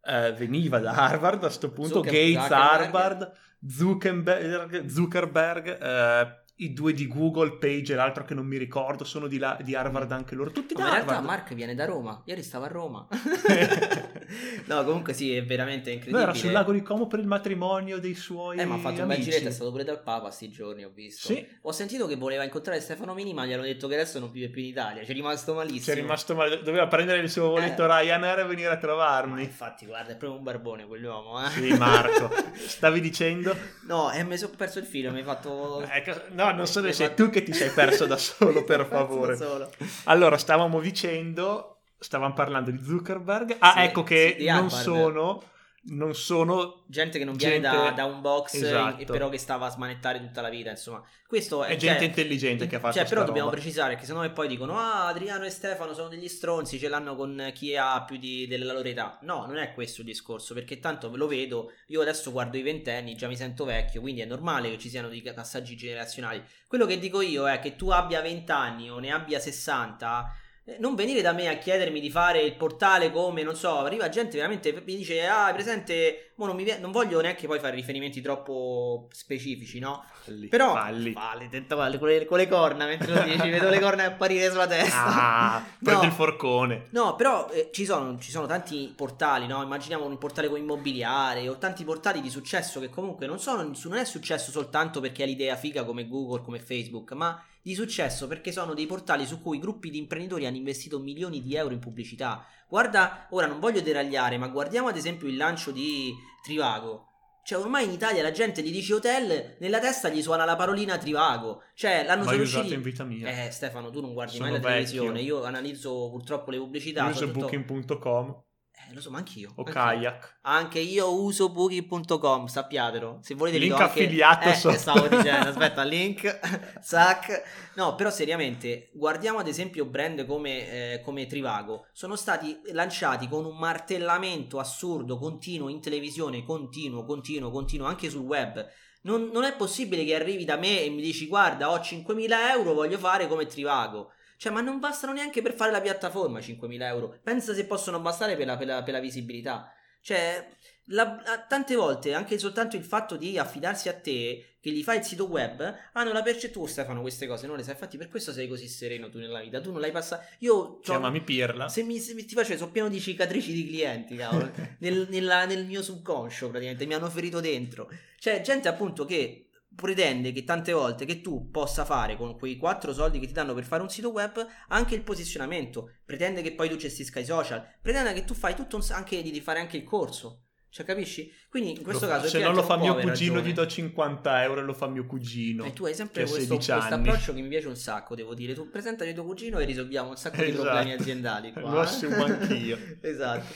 eh, 0.04 0.34
veniva 0.34 0.80
da 0.80 0.92
Harvard 0.92 1.38
a 1.38 1.48
questo 1.48 1.72
punto, 1.72 2.04
Zucker- 2.04 2.12
Gates 2.12 2.42
Zuckerberg. 2.42 2.84
Harvard, 2.84 3.32
Zuckerberg, 3.66 4.86
Zuckerberg 4.88 5.82
eh, 5.82 6.44
i 6.56 6.74
due 6.74 6.94
di 6.94 7.08
Google, 7.08 7.58
Page 7.58 7.94
e 7.94 7.96
l'altro 7.96 8.24
che 8.24 8.34
non 8.36 8.46
mi 8.46 8.58
ricordo, 8.58 9.04
sono 9.04 9.28
di, 9.28 9.38
là- 9.40 9.58
di 9.62 9.74
Harvard 9.74 10.12
anche 10.12 10.36
loro, 10.36 10.52
tutti 10.52 10.74
Ma 10.76 10.82
da 10.82 10.86
in 10.88 10.94
realtà 10.94 11.12
Harvard. 11.18 11.28
Mark 11.40 11.54
viene 11.56 11.74
da 11.76 11.86
Roma. 11.86 12.22
Ieri 12.26 12.44
stava 12.44 12.66
a 12.66 12.70
Roma. 12.70 13.08
no, 14.68 14.84
comunque 14.84 15.14
sì, 15.14 15.36
è 15.36 15.44
veramente 15.44 15.90
No, 15.90 15.96
incredibile. 15.96 16.24
era 16.24 16.34
sul 16.34 16.52
lago 16.52 16.72
di 16.72 16.82
Como 16.82 17.08
per 17.08 17.20
il 17.20 17.28
matrimonio 17.28 18.00
dei 18.00 18.14
suoi 18.16 18.58
Eh, 18.60 18.66
ma 18.66 18.76
ha 18.76 18.78
fatto 18.78 19.02
un 19.02 19.08
bel 19.08 19.16
amici. 19.18 19.30
giretto, 19.32 19.48
è 19.50 19.52
stato 19.52 19.72
pure 19.72 19.84
dal 19.84 20.02
Papa 20.02 20.30
sti 20.30 20.50
giorni, 20.50 20.84
ho 20.84 20.92
visto. 20.94 21.34
Sì. 21.34 21.46
Ho 21.62 21.72
sentito 21.72 22.06
che 22.08 22.16
voleva 22.16 22.44
incontrare 22.44 22.80
Stefano 22.80 23.14
Mini, 23.14 23.34
ma 23.34 23.46
gli 23.46 23.54
hanno 23.54 23.64
detto 23.64 23.88
che 23.88 23.96
adesso 23.96 24.20
non 24.20 24.32
vive 24.32 24.50
più 24.50 24.62
in 24.62 24.68
Italia. 24.68 25.04
Ci 25.04 25.12
è 25.12 25.14
rimasto 25.14 25.54
malissimo. 25.54 25.82
Ci 25.84 25.92
è 25.92 25.96
rimasto 25.96 26.36
male, 26.36 26.62
doveva 26.62 26.88
prendere 26.88 27.20
il 27.20 27.30
suo 27.30 27.50
voletto 27.50 27.84
Eh. 27.84 27.88
Ryanair 27.88 28.40
e 28.40 28.44
venire 28.46 28.68
a 28.68 28.72
Ma 28.74 28.78
trovarmi. 28.78 29.44
infatti, 29.44 29.86
guarda, 29.86 30.12
è 30.14 30.16
proprio 30.16 30.38
un 30.38 30.44
barbone 30.44 30.86
quell'uomo, 30.86 31.44
eh. 31.46 31.50
Sì, 31.50 31.74
Marco, 31.78 32.30
stavi 32.56 33.00
dicendo? 33.02 33.56
No, 33.88 34.12
e 34.12 34.24
mi 34.24 34.38
sono 34.38 34.54
perso 34.56 34.80
il 34.80 34.86
filo, 34.86 35.12
mi 35.12 35.18
hai 35.20 35.24
fatto... 35.24 35.82
Ecco, 35.82 36.22
no, 36.34 36.51
non 36.52 36.68
so 36.68 36.82
Mi 36.82 36.94
se 36.94 37.04
hai 37.04 37.10
sei 37.10 37.14
tu 37.16 37.30
che 37.30 37.44
ti 37.44 37.54
sei 37.54 37.70
perso 37.72 38.06
da 38.06 38.18
solo, 38.18 38.64
per 38.64 38.86
sono 38.88 39.06
favore. 39.08 39.36
solo. 39.36 39.72
Allora, 40.06 40.38
stavamo 40.38 40.80
dicendo, 40.80 41.82
stavamo 41.98 42.34
parlando 42.34 42.72
di 42.72 42.80
Zuckerberg. 42.84 43.58
Ah, 43.60 43.74
Sì, 43.74 43.84
ecco 43.84 44.04
che 44.04 44.36
sì, 44.38 44.46
non 44.48 44.70
sono, 44.70 45.42
non 45.84 46.14
sono 46.14 46.84
Gente 46.88 47.18
che 47.18 47.26
non 47.26 47.36
viene 47.36 47.60
Gente- 47.62 47.78
da, 47.78 47.92
da 47.92 48.06
un 48.06 48.22
box 48.22 48.54
Esatto. 48.54 49.02
e 49.02 49.06
però 49.06 49.30
che 49.30 49.38
stava 49.38 49.66
a 49.66 49.70
smanettare 49.70 50.20
tutta 50.20 50.42
la 50.42 50.50
vita, 50.50 50.70
insomma. 50.70 51.04
Questo 51.26 51.64
è, 51.64 51.70
è 51.70 51.76
gente 51.78 52.00
cioè, 52.00 52.08
intelligente 52.08 52.68
che 52.68 52.76
ha 52.76 52.80
fatto 52.80 52.98
Cioè, 52.98 53.08
però 53.08 53.24
dobbiamo 53.24 53.50
roba. 53.50 53.60
precisare 53.60 53.96
che 53.96 54.06
se 54.06 54.14
no 54.14 54.30
poi 54.34 54.48
dicono: 54.48 54.78
Ah, 54.78 55.08
Adriano 55.08 55.46
e 55.46 55.50
Stefano 55.50 55.94
sono 55.94 56.10
degli 56.10 56.28
stronzi, 56.28 56.78
ce 56.78 56.90
l'hanno 56.90 57.16
con 57.16 57.52
chi 57.54 57.76
ha 57.76 58.04
più 58.04 58.18
di, 58.18 58.46
della 58.48 58.74
loro 58.74 58.88
età. 58.88 59.18
No, 59.22 59.46
non 59.46 59.58
è 59.58 59.74
questo 59.74 60.02
il 60.02 60.08
discorso, 60.08 60.54
perché 60.54 60.80
tanto 60.80 61.10
ve 61.10 61.18
lo 61.18 61.28
vedo. 61.28 61.72
Io 61.88 62.02
adesso 62.02 62.32
guardo 62.32 62.58
i 62.58 62.62
ventenni, 62.62 63.16
già 63.16 63.28
mi 63.28 63.38
sento 63.38 63.64
vecchio, 63.66 64.02
quindi 64.02 64.22
è 64.22 64.26
normale 64.26 64.70
che 64.70 64.78
ci 64.78 64.90
siano 64.90 65.08
dei 65.08 65.22
passaggi 65.22 65.76
generazionali. 65.78 66.44
Quello 66.68 66.86
che 66.86 67.00
dico 67.00 67.22
io 67.22 67.48
è 67.48 67.60
che 67.60 67.76
tu 67.76 67.90
abbia 67.90 68.22
20 68.22 68.52
anni 68.52 68.90
o 68.92 69.00
ne 69.00 69.12
abbia 69.12 69.40
60. 69.40 70.36
Eh, 70.66 70.78
Non 70.80 70.96
venire 70.96 71.22
da 71.22 71.32
me 71.34 71.48
a 71.48 71.58
chiedermi 71.58 72.00
di 72.00 72.10
fare 72.12 72.40
il 72.42 72.56
portale 72.56 73.12
come, 73.12 73.44
non 73.44 73.56
so, 73.56 73.80
arriva 73.80 74.10
gente 74.10 74.38
veramente 74.38 74.72
mi 74.74 74.96
dice, 74.96 75.26
ah, 75.26 75.52
presente, 75.54 76.32
mo 76.36 76.46
non, 76.46 76.56
mi 76.56 76.64
vie- 76.64 76.78
non 76.80 76.92
voglio 76.92 77.20
neanche 77.22 77.48
poi 77.48 77.60
fare 77.60 77.76
riferimenti 77.76 78.22
troppo 78.22 79.08
specifici, 79.12 79.80
no? 79.80 80.04
Falli, 80.24 80.48
Però, 80.48 80.74
falli. 80.74 81.14
Falli, 81.14 81.50
tenta 81.50 81.76
falli, 81.76 81.98
con, 81.98 82.08
le, 82.10 82.26
con 82.26 82.38
le 82.38 82.48
corna 82.48 82.86
mentre 82.86 83.12
lo 83.14 83.24
dici, 83.24 83.50
vedo 83.50 83.70
le 83.70 83.80
corna 83.80 84.06
apparire 84.06 84.50
sulla 84.52 84.68
testa. 84.68 85.06
Ah, 85.06 85.66
prendi 85.82 86.02
No. 86.02 86.08
il 86.08 86.14
forcone. 86.14 86.88
No, 86.92 87.16
però 87.16 87.50
eh, 87.50 87.70
ci, 87.74 87.86
sono, 87.86 88.18
ci 88.20 88.30
sono 88.32 88.46
tanti 88.46 88.94
portali, 88.96 89.48
no? 89.48 89.62
Immaginiamo 89.64 90.06
un 90.06 90.18
portale 90.20 90.48
con 90.48 90.58
immobiliare 90.60 91.48
o 91.50 91.58
tanti 91.58 91.84
portali 91.84 92.22
di 92.22 92.30
successo 92.30 92.80
che 92.80 92.90
comunque 92.90 93.26
non, 93.26 93.40
sono, 93.40 93.64
non 93.64 93.98
è 93.98 94.06
successo 94.06 94.52
soltanto 94.52 95.00
perché 95.00 95.24
ha 95.24 95.26
l'idea 95.26 95.56
figa 95.56 95.84
come 95.84 96.08
Google, 96.08 96.42
come 96.44 96.60
Facebook, 96.60 97.12
ma 97.14 97.44
di 97.62 97.74
successo 97.76 98.28
perché 98.28 98.52
sono 98.52 98.74
dei 98.74 98.86
portali 98.88 99.26
su 99.26 99.42
cui 99.42 99.60
gruppi 99.60 99.90
di 99.90 99.98
imprenditori 99.98 100.46
hanno 100.46 100.58
investito 100.58 101.00
milioni 101.00 101.42
di 101.42 101.56
euro 101.56 101.74
in 101.74 101.80
pubblicità. 101.80 102.46
Guarda, 102.68 103.28
ora 103.32 103.48
non 103.48 103.60
voglio 103.60 103.82
deragliare, 103.82 104.38
ma 104.38 104.48
guardiamo 104.48 104.88
ad 104.88 104.98
esempio 104.98 105.28
il 105.28 105.36
lancio 105.36 105.72
di 105.72 106.14
Trivago. 106.44 107.08
Cioè, 107.44 107.60
ormai 107.60 107.86
in 107.86 107.92
Italia 107.92 108.22
la 108.22 108.32
gente 108.32 108.62
gli 108.62 108.72
dice 108.72 108.94
hotel, 108.94 109.58
nella 109.60 109.80
testa 109.80 110.10
gli 110.10 110.22
suona 110.22 110.46
la 110.46 110.56
parolina 110.56 110.98
Trivago. 110.98 111.64
Cioè, 111.74 112.04
l'hanno 112.06 112.24
Mai 112.24 112.40
usato 112.40 112.60
usciti- 112.60 112.76
in 112.76 112.82
vita 112.84 113.04
mia. 113.04 113.46
Eh, 113.46 113.50
Stefano, 113.52 113.90
tu 113.90 114.00
non 114.00 114.14
guardi 114.14 114.34
Sono 114.38 114.44
mai 114.52 114.54
la 114.54 114.58
vecchio. 114.60 114.72
televisione. 114.74 115.22
Io 115.22 115.44
analizzo 115.44 116.10
purtroppo 116.12 116.52
le 116.52 116.58
pubblicità. 116.58 117.06
Uso 117.06 117.26
soprattutto- 117.26 117.46
booking.com 117.48 118.44
Eh, 118.92 118.94
lo 118.94 119.02
so, 119.02 119.10
ma 119.10 119.20
anch'io. 119.20 119.54
o 119.56 119.64
anch'io. 119.64 119.74
kayak. 119.74 120.40
Anche 120.42 120.80
io 120.80 121.14
uso 121.14 121.50
booking.com, 121.50 122.46
sappiatelo. 122.46 123.20
Se 123.22 123.36
volete 123.36 123.58
Link 123.58 123.72
anche... 123.74 123.84
affiliato 123.84 124.50
eh, 124.50 124.54
sotto. 124.54 124.78
stavo 124.78 125.08
dicendo, 125.08 125.50
aspetta, 125.50 125.84
link, 125.84 126.40
sac. 126.82 127.44
No, 127.76 127.96
però 127.96 128.10
seriamente, 128.10 128.90
guardiamo 128.94 129.40
ad 129.40 129.48
esempio 129.48 129.86
brand 129.86 130.26
come, 130.26 130.94
eh, 130.94 131.02
come 131.02 131.26
Trivago. 131.26 131.88
Sono 131.94 132.16
stati 132.16 132.60
lanciati 132.72 133.28
con 133.28 133.46
un 133.46 133.58
martellamento 133.58 134.60
assurdo, 134.60 135.18
continuo, 135.18 135.70
in 135.70 135.82
televisione, 135.82 136.44
continuo, 136.44 137.06
continuo, 137.06 137.50
continuo, 137.50 137.88
anche 137.88 138.10
sul 138.10 138.22
web. 138.22 138.68
Non, 139.04 139.30
non 139.34 139.46
è 139.46 139.56
possibile 139.56 140.04
che 140.06 140.14
arrivi 140.14 140.46
da 140.46 140.58
me 140.58 140.84
e 140.84 140.90
mi 140.90 141.02
dici 141.02 141.26
guarda 141.26 141.72
ho 141.72 141.78
5.000 141.78 142.52
euro, 142.52 142.74
voglio 142.74 143.00
fare 143.00 143.28
come 143.28 143.48
Trivago. 143.48 144.12
Cioè, 144.42 144.52
ma 144.52 144.62
non 144.62 144.80
bastano 144.80 145.14
neanche 145.14 145.44
per 145.44 145.54
fare 145.54 145.70
la 145.72 145.82
piattaforma 145.82 146.40
5.000 146.40 146.82
euro. 146.88 147.20
Pensa 147.22 147.54
se 147.54 147.66
possono 147.68 148.00
bastare 148.00 148.36
per 148.36 148.48
la, 148.48 148.58
per 148.58 148.66
la- 148.66 148.82
per 148.82 148.94
la 148.96 149.00
visibilità. 149.00 149.72
Cioè, 150.02 150.48
la- 150.86 151.46
tante 151.48 151.76
volte 151.76 152.16
anche 152.16 152.40
soltanto 152.40 152.76
il 152.76 152.84
fatto 152.84 153.18
di 153.18 153.38
affidarsi 153.38 153.88
a 153.88 153.94
te, 153.94 154.56
che 154.60 154.72
gli 154.72 154.82
fai 154.82 154.98
il 154.98 155.04
sito 155.04 155.26
web, 155.28 155.62
hanno 155.94 156.12
la 156.12 156.24
percezione. 156.24 156.54
Tu, 156.56 156.66
Stefano, 156.66 157.02
queste 157.02 157.28
cose 157.28 157.46
non 157.46 157.56
le 157.56 157.62
sai. 157.62 157.74
Infatti, 157.74 157.98
per 157.98 158.10
questo 158.10 158.32
sei 158.32 158.48
così 158.48 158.68
sereno 158.68 159.12
tu 159.12 159.20
nella 159.20 159.42
vita. 159.42 159.62
Tu 159.62 159.72
non 159.72 159.80
l'hai 159.80 159.92
passata. 159.92 160.26
Io. 160.40 160.80
Chiamami 160.80 161.22
Pirla. 161.22 161.70
se 161.70 161.84
mi, 161.84 162.00
se 162.00 162.16
mi- 162.16 162.26
ti 162.26 162.34
faccio, 162.34 162.58
sono 162.58 162.72
pieno 162.72 162.90
di 162.90 163.00
cicatrici 163.00 163.54
di 163.54 163.68
clienti, 163.68 164.16
cavolo. 164.16 164.50
nel, 164.80 165.06
nella- 165.12 165.46
nel 165.46 165.68
mio 165.68 165.84
subconscio, 165.84 166.50
praticamente, 166.50 166.88
mi 166.88 166.96
hanno 166.96 167.12
ferito 167.12 167.40
dentro. 167.40 167.88
Cioè, 168.18 168.42
gente 168.42 168.68
appunto 168.68 169.06
che 169.06 169.46
pretende 169.74 170.32
che 170.32 170.44
tante 170.44 170.72
volte 170.74 171.06
che 171.06 171.22
tu 171.22 171.50
possa 171.50 171.86
fare 171.86 172.16
con 172.18 172.38
quei 172.38 172.58
quattro 172.58 172.94
soldi 172.94 173.20
che 173.20 173.28
ti 173.28 173.34
danno 173.34 173.54
per 173.54 173.64
fare 173.64 173.82
un 173.82 173.90
sito 173.90 174.10
web 174.10 174.46
anche 174.68 174.96
il 174.96 175.02
posizionamento. 175.02 175.92
Pretende 176.06 176.42
che 176.42 176.54
poi 176.54 176.70
tu 176.70 176.76
gestisca 176.76 177.20
i 177.20 177.26
social. 177.26 177.66
Pretende 177.82 178.14
che 178.14 178.26
tu 178.26 178.34
fai 178.34 178.56
tutto 178.56 178.76
un, 178.76 178.86
anche 178.92 179.22
di, 179.22 179.32
di 179.32 179.42
fare 179.42 179.60
anche 179.60 179.78
il 179.78 179.84
corso. 179.84 180.44
Cioè, 180.74 180.86
capisci? 180.86 181.30
Quindi 181.50 181.72
in 181.78 181.84
questo 181.84 182.06
Lo- 182.06 182.12
caso. 182.14 182.28
se 182.30 182.40
non 182.40 182.54
lo 182.54 182.64
fa 182.64 182.78
mio 182.78 182.96
cugino 182.96 183.34
ragione. 183.36 183.42
gli 183.50 183.54
do 183.54 183.68
50 183.68 184.44
euro 184.44 184.62
e 184.62 184.64
lo 184.64 184.74
fa 184.74 184.88
mio 184.88 185.06
cugino. 185.06 185.66
E 185.66 185.74
tu 185.74 185.86
hai 185.86 185.94
sempre 185.94 186.22
questo, 186.22 186.40
16 186.40 186.72
questo 186.72 186.94
approccio 186.96 187.34
che 187.34 187.42
mi 187.42 187.50
piace 187.50 187.68
un 187.68 187.76
sacco, 187.76 188.16
devo 188.16 188.34
dire. 188.34 188.54
Tu 188.54 188.70
presentami 188.70 189.14
tuo 189.14 189.26
cugino 189.26 189.60
e 189.60 189.66
risolviamo 189.66 190.10
un 190.12 190.16
sacco 190.16 190.38
di 190.42 190.50
Esatto. 190.50 190.64
problemi 190.64 190.94
aziendali. 190.94 191.52
Qua, 191.52 191.62
Lo 191.62 191.80
eh. 191.80 191.84
assumo 191.84 192.24
anch'io. 192.24 192.78
esatto. 193.02 193.54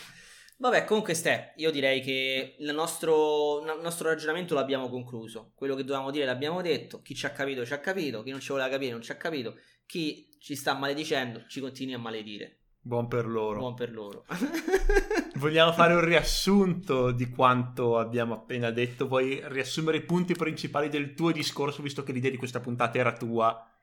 Vabbè, 0.57 0.85
comunque 0.85 1.13
Ste, 1.13 1.53
io 1.57 1.69
direi 1.69 2.01
che 2.01 2.55
il 2.57 2.73
nostro, 2.73 3.59
il 3.59 3.81
nostro, 3.81 4.07
ragionamento 4.07 4.53
l'abbiamo 4.53 4.89
concluso. 4.89 5.51
Quello 5.53 5.75
che 5.75 5.83
dovevamo 5.83 6.11
dire 6.11 6.25
l'abbiamo 6.25 6.61
detto. 6.61 7.01
Chi 7.01 7.13
ci 7.13 7.25
ha 7.25 7.31
capito 7.31 7.65
ci 7.65 7.73
ha 7.73 7.79
capito, 7.79 8.23
chi 8.23 8.31
non 8.31 8.39
ci 8.39 8.49
voleva 8.49 8.69
capire 8.69 8.91
non 8.91 9.01
ci 9.01 9.11
ha 9.11 9.17
capito. 9.17 9.57
Chi 9.85 10.29
ci 10.39 10.55
sta 10.55 10.73
maledicendo 10.73 11.43
ci 11.47 11.59
continui 11.59 11.93
a 11.93 11.99
maledire. 11.99 12.59
Buon 12.79 13.07
per 13.07 13.25
loro. 13.25 13.59
Buon 13.59 13.73
per 13.73 13.91
loro. 13.91 14.25
Vogliamo 15.35 15.73
fare 15.73 15.95
un 15.95 16.05
riassunto 16.05 17.11
di 17.11 17.29
quanto 17.29 17.97
abbiamo 17.97 18.35
appena 18.35 18.69
detto. 18.69 19.07
Vuoi 19.07 19.41
riassumere 19.45 19.97
i 19.97 20.03
punti 20.03 20.35
principali 20.35 20.87
del 20.87 21.15
tuo 21.15 21.31
discorso, 21.31 21.81
visto 21.81 22.03
che 22.03 22.11
l'idea 22.11 22.29
di 22.29 22.37
questa 22.37 22.59
puntata 22.59 22.97
era 22.97 23.11
tua? 23.11 23.74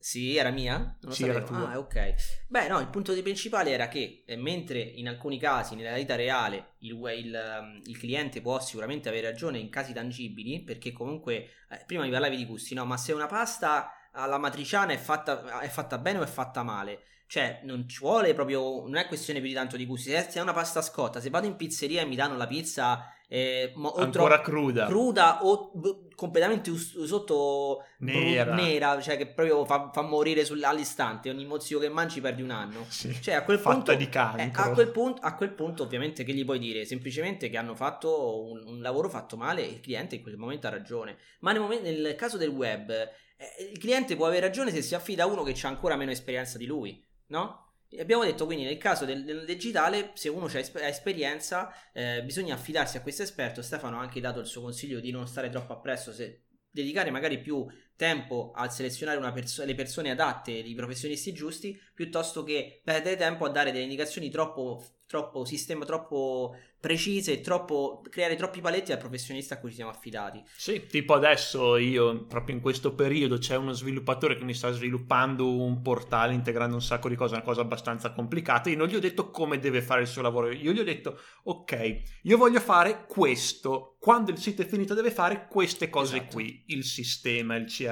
Sì, 0.00 0.36
era 0.36 0.50
mia? 0.50 0.76
Non 0.76 0.96
lo 1.00 1.10
sì, 1.10 1.22
sapevo. 1.22 1.38
era 1.38 1.46
tua. 1.46 1.70
Ah, 1.72 1.78
ok. 1.78 2.14
Beh, 2.46 2.68
no, 2.68 2.78
il 2.78 2.88
punto 2.88 3.12
principale 3.20 3.70
era 3.70 3.88
che 3.88 4.22
eh, 4.24 4.36
mentre 4.36 4.78
in 4.78 5.08
alcuni 5.08 5.38
casi, 5.38 5.74
nella 5.74 5.96
vita 5.96 6.14
reale, 6.14 6.74
il, 6.78 6.92
il, 7.16 7.34
ehm, 7.34 7.82
il, 7.84 7.98
cliente 7.98 8.40
può 8.40 8.60
sicuramente 8.60 9.08
avere 9.08 9.30
ragione 9.30 9.58
in 9.58 9.70
casi 9.70 9.92
tangibili, 9.92 10.60
perché 10.62 10.92
comunque, 10.92 11.50
eh, 11.68 11.82
prima 11.84 12.04
mi 12.04 12.10
parlavi 12.10 12.36
di 12.36 12.46
gusti, 12.46 12.74
no? 12.74 12.84
Ma 12.84 12.96
se 12.96 13.12
una 13.12 13.26
pasta 13.26 13.92
alla 14.12 14.38
matriciana 14.38 14.92
è 14.92 14.96
fatta, 14.98 15.60
è 15.60 15.68
fatta 15.68 15.98
bene 15.98 16.18
o 16.18 16.22
è 16.22 16.26
fatta 16.26 16.62
male? 16.62 17.02
Cioè, 17.26 17.60
non 17.64 17.86
ci 17.86 17.98
vuole 17.98 18.32
proprio. 18.32 18.82
Non 18.86 18.96
è 18.96 19.06
questione 19.06 19.40
più 19.40 19.48
di 19.48 19.54
tanto 19.54 19.76
di 19.76 19.84
gusti. 19.84 20.10
Se 20.10 20.28
è 20.28 20.40
una 20.40 20.54
pasta 20.54 20.80
scotta, 20.80 21.20
se 21.20 21.28
vado 21.28 21.46
in 21.46 21.56
pizzeria 21.56 22.00
e 22.00 22.06
mi 22.06 22.16
danno 22.16 22.36
la 22.36 22.46
pizza. 22.46 23.12
Eh, 23.28 23.74
ancora 23.96 24.40
cruda 24.40 24.86
cruda 24.86 25.44
o 25.44 25.70
b- 25.74 26.07
completamente 26.18 26.70
us- 26.70 27.04
sotto 27.04 27.84
nera. 27.98 28.52
Bru- 28.52 28.54
nera 28.60 29.00
cioè 29.00 29.16
che 29.16 29.28
proprio 29.28 29.64
fa, 29.64 29.90
fa 29.92 30.02
morire 30.02 30.44
sul- 30.44 30.64
all'istante 30.64 31.30
ogni 31.30 31.46
mozzico 31.46 31.78
che 31.78 31.88
mangi 31.88 32.20
perdi 32.20 32.42
un 32.42 32.50
anno 32.50 32.84
sì. 32.88 33.16
cioè 33.22 33.34
a 33.34 33.44
quel 33.44 33.60
punto 33.60 33.94
di 33.94 34.08
cancro 34.08 34.64
eh, 34.64 34.66
a, 34.68 34.72
quel 34.72 34.90
punto, 34.90 35.22
a 35.22 35.36
quel 35.36 35.52
punto 35.52 35.84
ovviamente 35.84 36.24
che 36.24 36.32
gli 36.32 36.44
puoi 36.44 36.58
dire 36.58 36.84
semplicemente 36.84 37.48
che 37.48 37.56
hanno 37.56 37.76
fatto 37.76 38.50
un, 38.50 38.64
un 38.66 38.80
lavoro 38.80 39.08
fatto 39.08 39.36
male 39.36 39.62
e 39.62 39.70
il 39.74 39.80
cliente 39.80 40.16
in 40.16 40.22
quel 40.22 40.36
momento 40.36 40.66
ha 40.66 40.70
ragione 40.70 41.18
ma 41.40 41.52
nel, 41.52 41.60
momento, 41.60 41.84
nel 41.84 42.16
caso 42.16 42.36
del 42.36 42.48
web 42.48 42.90
eh, 42.90 43.70
il 43.70 43.78
cliente 43.78 44.16
può 44.16 44.26
avere 44.26 44.46
ragione 44.46 44.72
se 44.72 44.82
si 44.82 44.96
affida 44.96 45.22
a 45.22 45.26
uno 45.26 45.44
che 45.44 45.56
ha 45.62 45.68
ancora 45.68 45.94
meno 45.94 46.10
esperienza 46.10 46.58
di 46.58 46.66
lui 46.66 47.00
no? 47.26 47.67
Abbiamo 47.98 48.24
detto 48.24 48.44
quindi 48.44 48.64
nel 48.64 48.76
caso 48.76 49.04
del, 49.04 49.24
del 49.24 49.46
digitale, 49.46 50.10
se 50.14 50.28
uno 50.28 50.44
ha 50.46 50.58
esperienza, 50.86 51.72
eh, 51.92 52.22
bisogna 52.22 52.54
affidarsi 52.54 52.98
a 52.98 53.02
questo 53.02 53.22
esperto. 53.22 53.62
Stefano 53.62 53.98
ha 53.98 54.02
anche 54.02 54.20
dato 54.20 54.40
il 54.40 54.46
suo 54.46 54.60
consiglio 54.60 55.00
di 55.00 55.10
non 55.10 55.26
stare 55.26 55.48
troppo 55.48 55.72
appresso, 55.72 56.12
se 56.12 56.44
dedicare 56.70 57.10
magari 57.10 57.40
più 57.40 57.66
tempo 57.98 58.52
a 58.54 58.68
selezionare 58.70 59.18
perso- 59.32 59.64
le 59.64 59.74
persone 59.74 60.12
adatte, 60.12 60.52
i 60.52 60.74
professionisti 60.76 61.32
giusti, 61.32 61.76
piuttosto 61.92 62.44
che 62.44 62.80
perdere 62.84 63.16
tempo 63.16 63.44
a 63.44 63.50
dare 63.50 63.72
delle 63.72 63.82
indicazioni 63.82 64.30
troppo, 64.30 64.84
troppo 65.04 65.44
sistema, 65.44 65.84
troppo 65.84 66.54
precise 66.80 67.40
troppo, 67.40 68.02
creare 68.08 68.36
troppi 68.36 68.60
paletti 68.60 68.92
al 68.92 68.98
professionista 68.98 69.54
a 69.54 69.58
cui 69.58 69.70
ci 69.70 69.76
siamo 69.76 69.90
affidati. 69.90 70.42
Sì, 70.56 70.86
tipo 70.86 71.14
adesso 71.14 71.76
io, 71.76 72.24
proprio 72.26 72.54
in 72.54 72.60
questo 72.60 72.94
periodo, 72.94 73.38
c'è 73.38 73.56
uno 73.56 73.72
sviluppatore 73.72 74.36
che 74.36 74.44
mi 74.44 74.54
sta 74.54 74.70
sviluppando 74.70 75.50
un 75.60 75.82
portale 75.82 76.34
integrando 76.34 76.76
un 76.76 76.82
sacco 76.82 77.08
di 77.08 77.16
cose, 77.16 77.34
una 77.34 77.42
cosa 77.42 77.62
abbastanza 77.62 78.12
complicata. 78.12 78.70
Io 78.70 78.76
non 78.76 78.86
gli 78.86 78.94
ho 78.94 79.00
detto 79.00 79.30
come 79.30 79.58
deve 79.58 79.82
fare 79.82 80.02
il 80.02 80.06
suo 80.06 80.22
lavoro, 80.22 80.52
io 80.52 80.72
gli 80.72 80.78
ho 80.78 80.84
detto, 80.84 81.18
ok, 81.44 82.02
io 82.22 82.36
voglio 82.36 82.60
fare 82.60 83.06
questo. 83.08 83.96
Quando 83.98 84.30
il 84.30 84.38
sito 84.38 84.62
è 84.62 84.66
finito 84.66 84.94
deve 84.94 85.10
fare 85.10 85.48
queste 85.48 85.90
cose 85.90 86.18
esatto. 86.18 86.34
qui, 86.36 86.62
il 86.68 86.84
sistema, 86.84 87.56
il 87.56 87.64
CRM. 87.64 87.87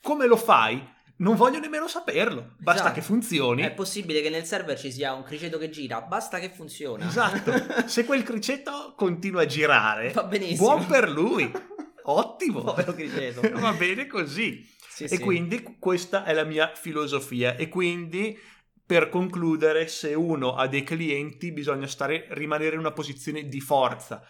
Come 0.00 0.26
lo 0.26 0.36
fai? 0.36 0.98
non 1.20 1.36
voglio 1.36 1.58
nemmeno 1.58 1.86
saperlo, 1.86 2.54
basta 2.58 2.82
esatto. 2.82 2.94
che 2.94 3.02
funzioni. 3.02 3.62
È 3.62 3.72
possibile 3.72 4.22
che 4.22 4.30
nel 4.30 4.44
server 4.44 4.78
ci 4.78 4.90
sia 4.90 5.12
un 5.12 5.22
criceto 5.22 5.58
che 5.58 5.68
gira, 5.68 6.00
basta 6.00 6.38
che 6.38 6.48
funziona. 6.48 7.06
Esatto, 7.06 7.52
se 7.86 8.04
quel 8.04 8.22
criceto 8.22 8.94
continua 8.96 9.42
a 9.42 9.46
girare, 9.46 10.12
va 10.12 10.24
benissimo. 10.24 10.68
Buon 10.68 10.86
per 10.86 11.10
lui, 11.10 11.50
ottimo. 12.04 12.62
Povero 12.62 12.94
criceto. 12.94 13.42
va 13.60 13.72
bene 13.72 14.06
così. 14.06 14.66
Sì, 14.88 15.04
e 15.04 15.08
sì. 15.08 15.18
quindi 15.18 15.76
questa 15.78 16.24
è 16.24 16.32
la 16.32 16.44
mia 16.44 16.72
filosofia 16.74 17.56
e 17.56 17.68
quindi 17.68 18.38
per 18.84 19.08
concludere, 19.08 19.88
se 19.88 20.14
uno 20.14 20.54
ha 20.56 20.66
dei 20.66 20.82
clienti 20.82 21.52
bisogna 21.52 21.86
stare, 21.86 22.26
rimanere 22.30 22.74
in 22.74 22.80
una 22.80 22.92
posizione 22.92 23.46
di 23.46 23.60
forza 23.60 24.26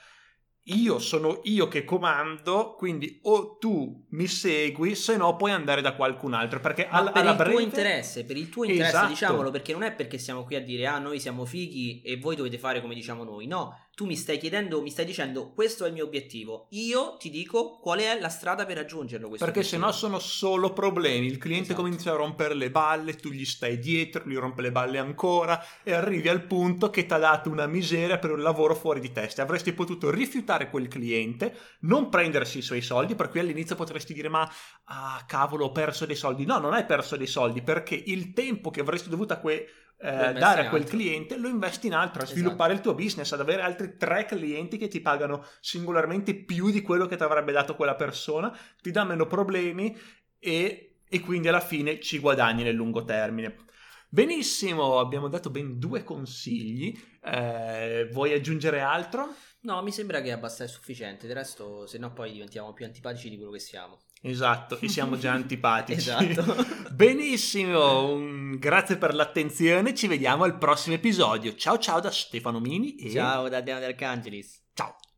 io 0.65 0.99
sono 0.99 1.41
io 1.45 1.69
che 1.69 1.85
comando, 1.85 2.75
quindi 2.77 3.19
o 3.23 3.57
tu 3.59 4.07
mi 4.11 4.27
segui, 4.27 4.95
se 4.95 5.17
no 5.17 5.37
puoi 5.37 5.53
andare 5.53 5.81
da 5.81 5.95
qualcun 5.95 6.35
altro. 6.35 6.61
Perché 6.61 6.87
Ma 6.91 6.99
alla, 6.99 7.13
per 7.13 7.23
alla 7.23 7.31
il 7.31 7.37
breve... 7.37 7.53
tuo 7.53 7.61
interesse, 7.61 8.25
per 8.25 8.37
il 8.37 8.49
tuo 8.49 8.65
interesse, 8.65 8.89
esatto. 8.89 9.09
diciamolo, 9.09 9.51
perché 9.51 9.73
non 9.73 9.83
è 9.83 9.93
perché 9.93 10.19
siamo 10.19 10.45
qui 10.45 10.57
a 10.57 10.61
dire 10.63 10.87
ah, 10.87 10.99
noi 10.99 11.19
siamo 11.19 11.45
fighi 11.45 12.03
e 12.03 12.19
voi 12.19 12.37
dovete 12.37 12.59
fare 12.59 12.81
come 12.81 12.95
diciamo 12.95 13.25
noi. 13.25 13.47
No, 13.47 13.75
tu 14.01 14.07
mi 14.07 14.17
stai 14.17 14.39
chiedendo, 14.39 14.81
mi 14.81 14.89
stai 14.89 15.05
dicendo 15.05 15.53
questo 15.53 15.85
è 15.85 15.89
il 15.89 15.93
mio 15.93 16.07
obiettivo. 16.07 16.69
Io 16.71 17.19
ti 17.19 17.29
dico 17.29 17.77
qual 17.81 17.99
è 17.99 18.19
la 18.19 18.31
strada 18.31 18.65
per 18.65 18.79
raggiungerlo. 18.79 19.29
Perché 19.29 19.63
se 19.63 19.77
no 19.77 19.93
sono 19.93 20.19
solo 20.19 20.73
problemi. 20.73 21.27
Il 21.27 21.37
cliente 21.37 21.73
esatto. 21.73 21.83
comincia 21.83 22.13
a 22.13 22.17
rompere 22.17 22.55
le 22.55 22.71
balle, 22.71 23.17
tu 23.17 23.29
gli 23.29 23.45
stai 23.45 23.79
dietro, 23.79 24.27
gli 24.27 24.37
rompe 24.37 24.63
le 24.63 24.73
balle 24.73 24.97
ancora 24.97 25.63
e 25.83 25.93
arrivi 25.93 26.31
al 26.31 26.47
punto 26.47 26.89
che 26.89 27.05
ti 27.05 27.13
ha 27.13 27.19
dato 27.19 27.51
una 27.51 27.67
miseria 27.67 28.19
per 28.19 28.31
un 28.31 28.41
lavoro 28.41 28.75
fuori 28.75 29.01
di 29.01 29.13
testa. 29.13 29.43
Avresti 29.43 29.75
potuto 29.75 30.09
rifiutare 30.09 30.71
quel 30.71 30.89
cliente, 30.89 31.55
non 31.81 32.09
prendersi 32.09 32.57
i 32.57 32.63
suoi 32.63 32.81
soldi, 32.81 33.15
per 33.15 33.29
cui 33.29 33.41
all'inizio 33.41 33.77
potresti 33.77 34.15
dire 34.15 34.31
ma 34.31 34.51
ah, 34.85 35.23
cavolo 35.27 35.67
ho 35.67 35.73
perso 35.73 36.07
dei 36.07 36.17
soldi. 36.17 36.47
No, 36.47 36.59
non 36.59 36.73
hai 36.73 36.87
perso 36.87 37.19
dei 37.19 37.27
soldi 37.27 37.61
perché 37.61 38.03
il 38.07 38.33
tempo 38.33 38.71
che 38.71 38.81
avresti 38.81 39.11
dovuto 39.11 39.35
a 39.35 39.37
quei 39.37 39.63
eh, 40.03 40.33
dare 40.33 40.67
a 40.67 40.69
quel 40.71 40.85
cliente, 40.85 41.37
lo 41.37 41.49
investi 41.49 41.87
in 41.87 41.95
altro, 41.95 42.21
a 42.21 42.25
esatto. 42.25 42.39
sviluppare 42.39 42.73
il 42.73 42.81
tuo 42.81 42.95
business, 42.95 43.33
ad 43.33 43.41
avere 43.41 43.63
altri 43.63 43.97
tre 43.97 44.25
clienti 44.25 44.79
che 44.79 44.89
ti 44.89 45.01
pagano 45.01 45.45
singolarmente 45.61 46.35
più 46.35 46.71
di 46.71 46.81
quello 46.81 47.07
che 47.07 47.17
ti 47.17 47.23
avrebbe 47.23 47.53
dato 47.53 47.77
quella 47.77 47.95
persona, 47.95 48.57
ti 48.81 48.91
dà 48.91 49.05
meno 49.05 49.27
problemi 49.27 49.95
e, 50.39 51.01
e 51.07 51.21
quindi 51.21 51.49
alla 51.49 51.61
fine 51.61 52.01
ci 52.01 52.19
guadagni 52.19 52.63
nel 52.63 52.75
lungo 52.75 53.05
termine. 53.05 53.69
Benissimo, 54.09 54.99
abbiamo 54.99 55.29
dato 55.29 55.51
ben 55.51 55.79
due 55.79 56.03
consigli. 56.03 56.99
Eh, 57.23 58.09
vuoi 58.11 58.33
aggiungere 58.33 58.81
altro? 58.81 59.35
No, 59.61 59.83
mi 59.83 59.93
sembra 59.93 60.21
che 60.21 60.31
è 60.31 60.33
abbastanza 60.33 60.73
sufficiente. 60.73 61.27
Del 61.27 61.37
resto, 61.37 61.87
se 61.87 61.99
no, 61.99 62.13
poi 62.13 62.33
diventiamo 62.33 62.73
più 62.73 62.87
antipatici 62.87 63.29
di 63.29 63.37
quello 63.37 63.53
che 63.53 63.61
siamo. 63.61 64.01
Esatto, 64.23 64.79
e 64.81 64.89
siamo 64.89 65.17
già 65.17 65.33
antipatici. 65.35 65.99
esatto. 65.99 66.67
Benissimo, 66.93 68.13
un... 68.13 68.59
grazie 68.59 68.97
per 68.97 69.15
l'attenzione. 69.15 69.95
Ci 69.95 70.07
vediamo 70.07 70.45
al 70.45 70.59
prossimo 70.59 70.95
episodio. 70.97 71.55
Ciao 71.55 71.79
ciao 71.79 72.01
da 72.01 72.11
Stefano 72.11 72.61
Mini. 72.61 72.97
E... 72.97 73.11
Ciao 73.11 73.49
da 73.49 73.61
Diana 73.61 73.87
Arcangelis. 73.87 74.53
Ciao. 74.53 74.70